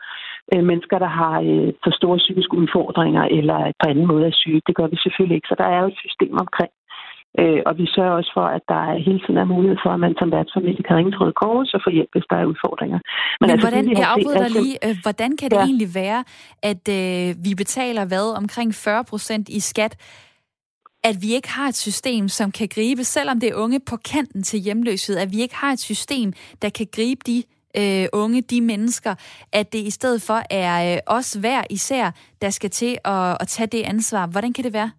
[0.53, 4.63] øh, mennesker, der har øh, for store psykiske udfordringer, eller på anden måde er syge.
[4.67, 6.73] Det gør vi selvfølgelig ikke, så der er jo et system omkring
[7.41, 10.15] Øh, og vi sørger også for, at der hele tiden er mulighed for, at man
[10.19, 12.99] som værtsfamilie kan ringe til Røde Kors og få hjælp, hvis der er udfordringer.
[13.01, 14.77] Men, Men altså, hvordan, jeg afbryder dig lige.
[14.87, 15.65] Øh, hvordan kan det ja.
[15.69, 16.21] egentlig være,
[16.71, 19.95] at øh, vi betaler hvad omkring 40 procent i skat,
[21.05, 24.43] at vi ikke har et system, som kan gribe, selvom det er unge på kanten
[24.43, 26.33] til hjemløshed, at vi ikke har et system,
[26.63, 27.43] der kan gribe de
[27.77, 29.15] øh, unge, de mennesker,
[29.53, 32.11] at det i stedet for er øh, os hver især,
[32.43, 34.27] der skal til at, at tage det ansvar.
[34.27, 34.91] Hvordan kan det være?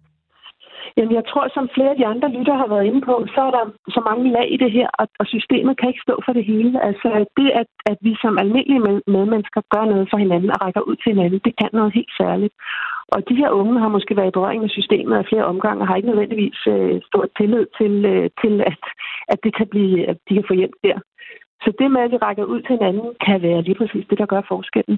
[0.96, 3.52] Jamen, jeg tror, som flere af de andre lytter har været inde på, så er
[3.58, 3.64] der
[3.96, 6.84] så mange lag i det her, og, og systemet kan ikke stå for det hele.
[6.88, 10.96] Altså, det, at, at vi som almindelige medmennesker gør noget for hinanden og rækker ud
[10.96, 12.54] til hinanden, det kan noget helt særligt.
[13.14, 15.88] Og de her unge har måske været i berøring med systemet af flere omgange, og
[15.88, 18.82] har ikke nødvendigvis øh, stor tillid til, øh, til at,
[19.32, 20.98] at, det kan blive, at de kan få hjælp der.
[21.64, 24.32] Så det med, at vi rækker ud til hinanden, kan være lige præcis det, der
[24.32, 24.96] gør forskellen.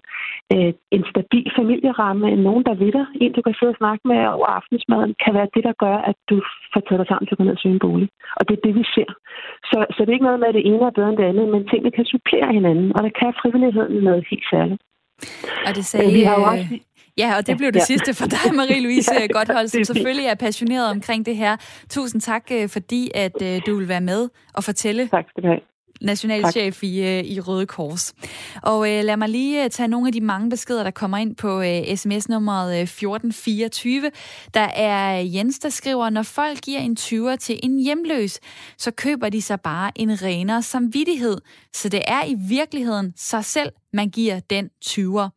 [0.54, 4.20] Øh, en stabil familieramme, nogen, der ved dig, en, du kan sidde og snakke med
[4.36, 6.36] over aftensmaden, kan være det, der gør, at du
[6.72, 8.08] får taget dig sammen til at gå ned og søge en bolig.
[8.38, 9.10] Og det er det, vi ser.
[9.70, 11.46] Så, så det er ikke noget med, at det ene er bedre end det andet,
[11.54, 14.82] men tingene kan supplere hinanden, og der kan frivilligheden noget helt særligt.
[15.66, 16.06] Og det sagde...
[16.06, 16.66] Øh, vi har jo også...
[17.22, 17.90] Ja, og det blev det ja.
[17.92, 21.52] sidste for dig, Marie-Louise ja, Godthold, som selvfølgelig er passioneret omkring det her.
[21.90, 23.36] Tusind tak, øh, fordi at
[23.66, 24.20] du vil være med
[24.56, 25.60] og fortælle tak skal du have
[26.02, 28.14] nationalchef i, øh, i Røde Kors.
[28.62, 31.36] Og øh, lad mig lige øh, tage nogle af de mange beskeder, der kommer ind
[31.36, 34.04] på øh, sms-nummeret 1424.
[34.04, 34.10] Øh,
[34.54, 38.40] der er Jens, der skriver, når folk giver en 20'er til en hjemløs,
[38.78, 41.36] så køber de sig bare en renere samvittighed.
[41.74, 45.28] Så det er i virkeligheden sig selv, man giver den 20'er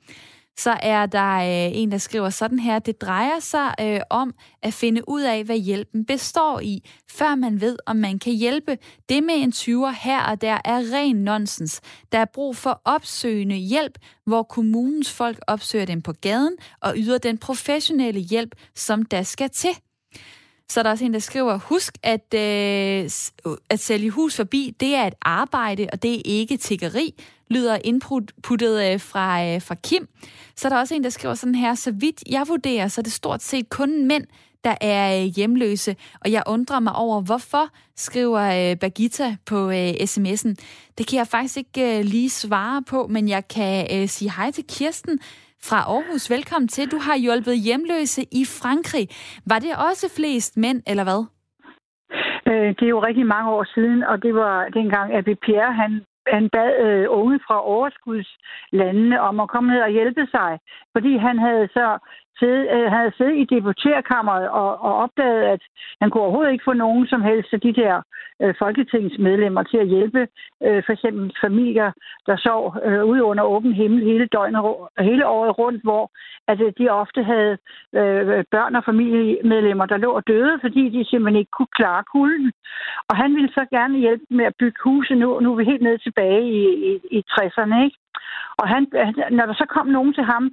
[0.57, 2.79] så er der øh, en, der skriver sådan her.
[2.79, 4.33] Det drejer sig øh, om
[4.63, 8.77] at finde ud af, hvad hjælpen består i, før man ved, om man kan hjælpe.
[9.09, 11.81] Det med en 20'er her og der er ren nonsens.
[12.11, 17.17] Der er brug for opsøgende hjælp, hvor kommunens folk opsøger dem på gaden og yder
[17.17, 19.71] den professionelle hjælp, som der skal til.
[20.69, 23.09] Så er der også en, der skriver, husk at, øh,
[23.69, 28.93] at sælge hus forbi, det er et arbejde, og det er ikke tiggeri, lyder inputtet
[28.93, 30.07] øh, fra, øh, fra Kim.
[30.55, 33.03] Så er der også en, der skriver sådan her, så vidt jeg vurderer, så er
[33.03, 34.23] det stort set kun mænd,
[34.63, 37.65] der er øh, hjemløse, og jeg undrer mig over, hvorfor,
[37.95, 39.71] skriver Bagita på
[40.11, 40.53] sms'en.
[40.97, 45.19] Det kan jeg faktisk ikke lige svare på, men jeg kan sige hej til Kirsten,
[45.69, 46.31] fra Aarhus.
[46.31, 46.91] Velkommen til.
[46.91, 49.05] Du har hjulpet hjemløse i Frankrig.
[49.51, 51.21] Var det også flest mænd, eller hvad?
[52.77, 55.91] Det er jo rigtig mange år siden, og det var dengang, at Pierre han
[56.27, 60.59] han bad øh, unge fra overskudslandene om at komme ned og hjælpe sig,
[60.93, 61.97] fordi han havde så
[62.39, 65.61] siddet, øh, havde siddet i deputerkammeret og, og opdaget, at
[66.01, 68.01] han kunne overhovedet ikke få nogen som helst af de der
[68.41, 70.27] Øh, folketingsmedlemmer til at hjælpe
[70.63, 71.91] øh, for eksempel familier,
[72.27, 74.61] der sov øh, ude under åben himmel hele døgnet,
[74.99, 76.11] hele året rundt, hvor
[76.47, 77.57] at, øh, de ofte havde
[77.99, 82.51] øh, børn og familiemedlemmer, der lå og døde, fordi de simpelthen ikke kunne klare kulden.
[83.09, 85.15] Og han ville så gerne hjælpe med at bygge huse.
[85.15, 87.97] Nu, nu er vi helt nede tilbage i, i, i 60'erne, ikke?
[88.57, 88.87] Og han,
[89.31, 90.51] når der så kom nogen til ham,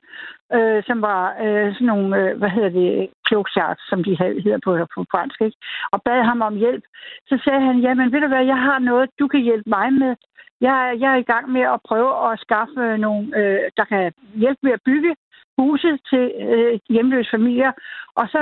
[0.56, 4.12] øh, som var øh, sådan nogle, øh, hvad hedder det, cloakcharts, som de
[4.44, 5.58] hedder på, på fransk, ikke?
[5.92, 6.84] og bad ham om hjælp,
[7.28, 10.12] så sagde han, jamen ved du hvad, jeg har noget, du kan hjælpe mig med.
[10.60, 14.12] Jeg, jeg er i gang med at prøve at skaffe nogle, øh, der kan
[14.42, 15.14] hjælpe med at bygge
[15.58, 17.72] huse til øh, hjemløse familier,
[18.18, 18.40] og så,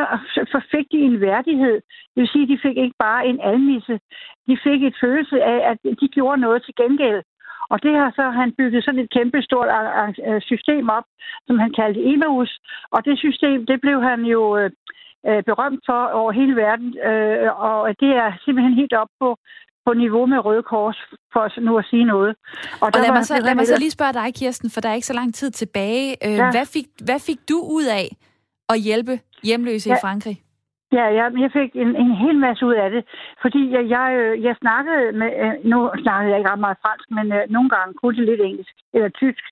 [0.52, 1.76] så fik de en værdighed.
[2.12, 4.00] Det vil sige, at de fik ikke bare en almisse.
[4.48, 7.22] De fik et følelse af, at de gjorde noget til gengæld.
[7.72, 9.68] Og det har så han bygget sådan et kæmpe stort
[10.28, 11.06] øh, system op,
[11.46, 12.50] som han kaldte Emaus.
[12.94, 14.70] Og det system, det blev han jo øh,
[15.28, 16.88] øh, berømt for over hele verden.
[17.10, 19.28] Øh, og det er simpelthen helt op på
[19.86, 20.98] på niveau med Røde Kors,
[21.32, 22.36] for nu at sige noget.
[22.80, 24.94] Og, og lad, mig så, lad mig så lige spørge dig, Kirsten, for der er
[24.94, 26.26] ikke så lang tid tilbage.
[26.26, 26.50] Øh, ja.
[26.50, 28.06] hvad, fik, hvad fik du ud af
[28.68, 29.94] at hjælpe hjemløse ja.
[29.94, 30.42] i Frankrig?
[30.92, 33.04] Ja, ja, jeg fik en, en hel masse ud af det,
[33.42, 37.10] fordi jeg, jeg, øh, jeg snakkede med, øh, nu snakkede jeg ikke ret meget fransk,
[37.10, 39.44] men øh, nogle gange kunne det lidt engelsk eller tysk.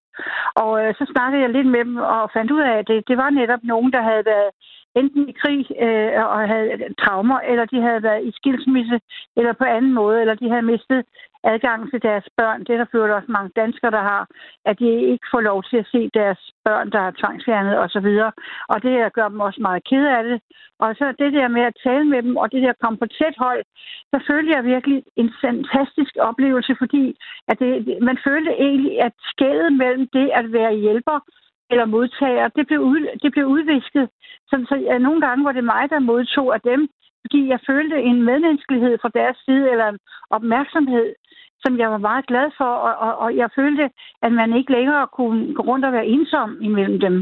[0.62, 3.16] Og øh, så snakkede jeg lidt med dem og fandt ud af, at det, det
[3.16, 4.50] var netop nogen, der havde været
[5.00, 6.70] enten i krig øh, og havde
[7.02, 9.00] traumer, eller de havde været i skilsmisse,
[9.36, 11.04] eller på anden måde, eller de havde mistet
[11.52, 12.60] adgang til deres børn.
[12.64, 14.22] Det er der ført også mange danskere, der har,
[14.64, 18.08] at de ikke får lov til at se deres børn, der er tvangsfjernet osv.
[18.72, 20.38] Og det gør dem også meget ked af det.
[20.82, 23.36] Og så det der med at tale med dem, og det der komme på tæt
[23.38, 23.62] hold,
[24.12, 27.04] så følte jeg virkelig en fantastisk oplevelse, fordi
[27.48, 31.18] at det, man følte egentlig, at skældet mellem det at være hjælper
[31.70, 34.08] eller modtager, det blev, ud, det blev udvisket.
[34.48, 36.88] Så, så ja, nogle gange var det mig, der modtog af dem,
[37.22, 39.98] fordi jeg følte en medmenneskelighed fra deres side, eller en
[40.30, 41.08] opmærksomhed,
[41.62, 43.84] som jeg var meget glad for, og, og, og jeg følte,
[44.22, 47.14] at man ikke længere kunne gå rundt og være ensom imellem dem.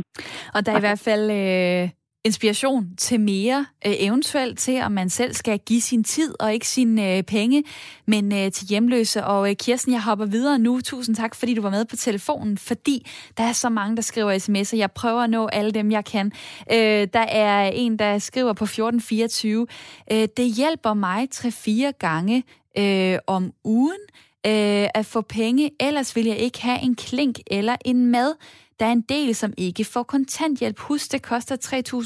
[0.54, 1.84] Og der er i hvert fald øh,
[2.26, 6.68] inspiration til mere, øh, eventuelt til, at man selv skal give sin tid og ikke
[6.68, 7.64] sine øh, penge,
[8.06, 9.24] men øh, til hjemløse.
[9.24, 10.80] Og øh, Kirsten, jeg hopper videre nu.
[10.80, 13.06] Tusind tak, fordi du var med på telefonen, fordi
[13.36, 14.76] der er så mange, der skriver sms'er.
[14.76, 16.32] Jeg prøver at nå alle dem, jeg kan.
[16.72, 19.66] Øh, der er en, der skriver på 1424,
[20.12, 22.44] øh, det hjælper mig 3-4 gange
[22.78, 24.00] øh, om ugen
[24.46, 28.34] øh, at få penge, ellers vil jeg ikke have en klink eller en mad.
[28.80, 30.78] Der er en del, som ikke får kontanthjælp.
[30.78, 31.56] Husk, det koster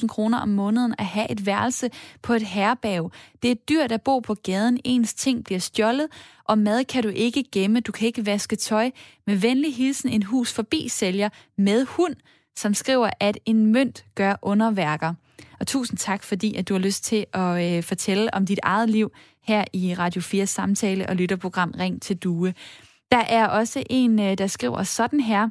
[0.01, 1.91] 3.000 kroner om måneden at have et værelse
[2.23, 3.13] på et herberg.
[3.43, 4.81] Det er dyrt at bo på gaden.
[4.85, 6.09] Ens ting bliver stjålet,
[6.45, 7.81] og mad kan du ikke gemme.
[7.81, 8.91] Du kan ikke vaske tøj.
[9.27, 12.17] Med venlig hilsen en hus forbi sælger med hund,
[12.57, 15.15] som skriver, at en mønt gør underværker.
[15.61, 18.91] Og tusind tak, fordi at du har lyst til at øh, fortælle om dit eget
[18.91, 19.13] liv
[19.43, 22.55] her i Radio 4 samtale- og lytterprogram Ring til Due.
[23.11, 25.49] Der er også en, øh, der skriver sådan her.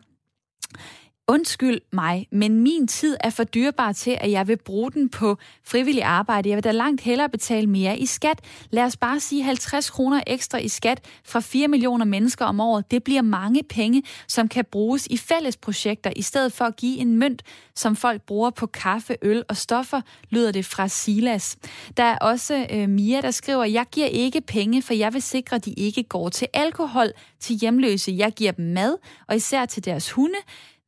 [1.30, 5.38] Undskyld mig, men min tid er for dyrbar til, at jeg vil bruge den på
[5.64, 6.50] frivillig arbejde.
[6.50, 8.40] Jeg vil da langt hellere betale mere i skat.
[8.70, 12.92] Lad os bare sige 50 kroner ekstra i skat fra 4 millioner mennesker om året.
[12.92, 16.98] Det bliver mange penge, som kan bruges i fælles projekter, i stedet for at give
[16.98, 17.44] en mønt,
[17.76, 21.58] som folk bruger på kaffe, øl og stoffer, lyder det fra Silas.
[21.98, 25.56] Der er også øh, Mia, der skriver, jeg giver ikke penge, for jeg vil sikre,
[25.56, 28.16] at de ikke går til alkohol til hjemløse.
[28.18, 30.38] Jeg giver dem mad, og især til deres hunde.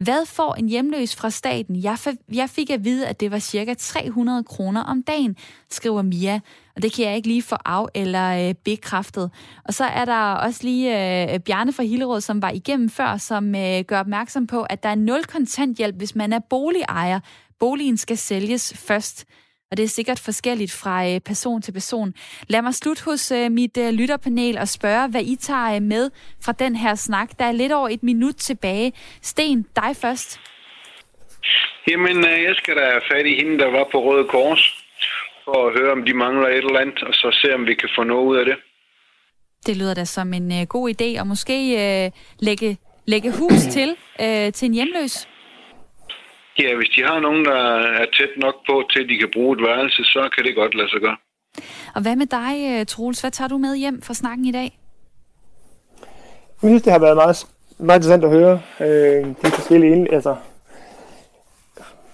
[0.04, 1.84] Hvad får en hjemløs fra staten?
[1.84, 1.98] Jeg,
[2.34, 5.36] jeg fik at vide, at det var cirka 300 kroner om dagen,
[5.70, 6.40] skriver Mia.
[6.76, 9.32] Og det kan jeg ikke lige få af eller øh, bekræftet.
[9.66, 13.56] Og så er der også lige øh, Bjarne fra Hillerød, som var igennem før, som
[13.56, 17.20] øh, gør opmærksom på, at der er nul kontanthjælp, hvis man er boligejer.
[17.60, 19.26] Boligen skal sælges først
[19.72, 22.14] og det er sikkert forskelligt fra øh, person til person.
[22.48, 26.12] Lad mig slutte hos øh, mit øh, lytterpanel og spørge, hvad I tager med
[26.46, 27.30] fra den her snak.
[27.40, 28.94] Der er lidt over et minut tilbage.
[29.22, 30.40] Sten, dig først.
[31.88, 34.86] Jamen, jeg skal da have fat i hende, der var på Røde Kors,
[35.46, 37.90] for at høre, om de mangler et eller andet, og så se, om vi kan
[37.96, 38.56] få noget ud af det.
[39.66, 44.52] Det lyder da som en god idé, og måske uh, lægge, lægge hus til, uh,
[44.54, 45.28] til en hjemløs.
[46.60, 47.62] Ja, hvis de har nogen, der
[48.02, 50.76] er tæt nok på til, at de kan bruge et værelse, så kan det godt
[50.76, 51.18] lade sig gøre.
[51.96, 53.22] Og hvad med dig, øh, Troels?
[53.22, 54.80] Hvad tager du med hjem fra snakken i dag?
[56.62, 57.48] Jeg synes, det har været meget,
[57.78, 60.36] meget interessant at høre øh, de forskellige altså,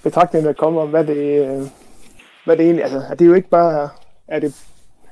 [0.03, 1.61] betragtninger, der kommer om, hvad det, øh,
[2.45, 3.89] hvad det egentlig altså, det er jo ikke bare
[4.27, 4.65] er det,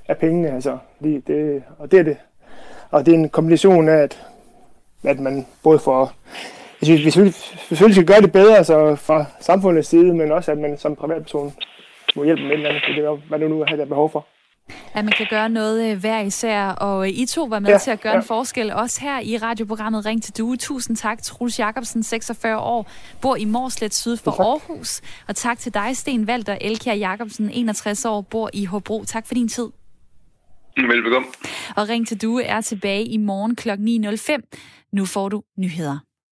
[0.05, 2.17] er pengene, altså, det, det, og det er det.
[2.91, 4.25] Og det er en kombination af, at,
[5.03, 6.13] at man både får
[6.89, 10.57] jeg synes, vi selvfølgelig skal gøre det bedre altså fra samfundets side, men også at
[10.57, 11.53] man som privatperson
[12.15, 14.27] må hjælpe med et eller andet, det er, hvad du nu har der behov for.
[14.93, 17.77] At man kan gøre noget øh, hver især, og øh, I to var med ja,
[17.77, 18.19] til at gøre ja.
[18.19, 20.57] en forskel, også her i radioprogrammet Ring til Due.
[20.57, 24.39] Tusind tak, Truls Jacobsen, 46 år, bor i Morslet syd for tak.
[24.39, 25.01] Aarhus.
[25.27, 29.03] Og tak til dig, Sten Valter Elkjær Jacobsen, 61 år, bor i Hobro.
[29.03, 29.67] Tak for din tid.
[30.77, 31.27] Velbekomme.
[31.75, 33.69] Og Ring til Due er tilbage i morgen kl.
[33.69, 34.89] 9.05.
[34.93, 35.99] Nu får du nyheder.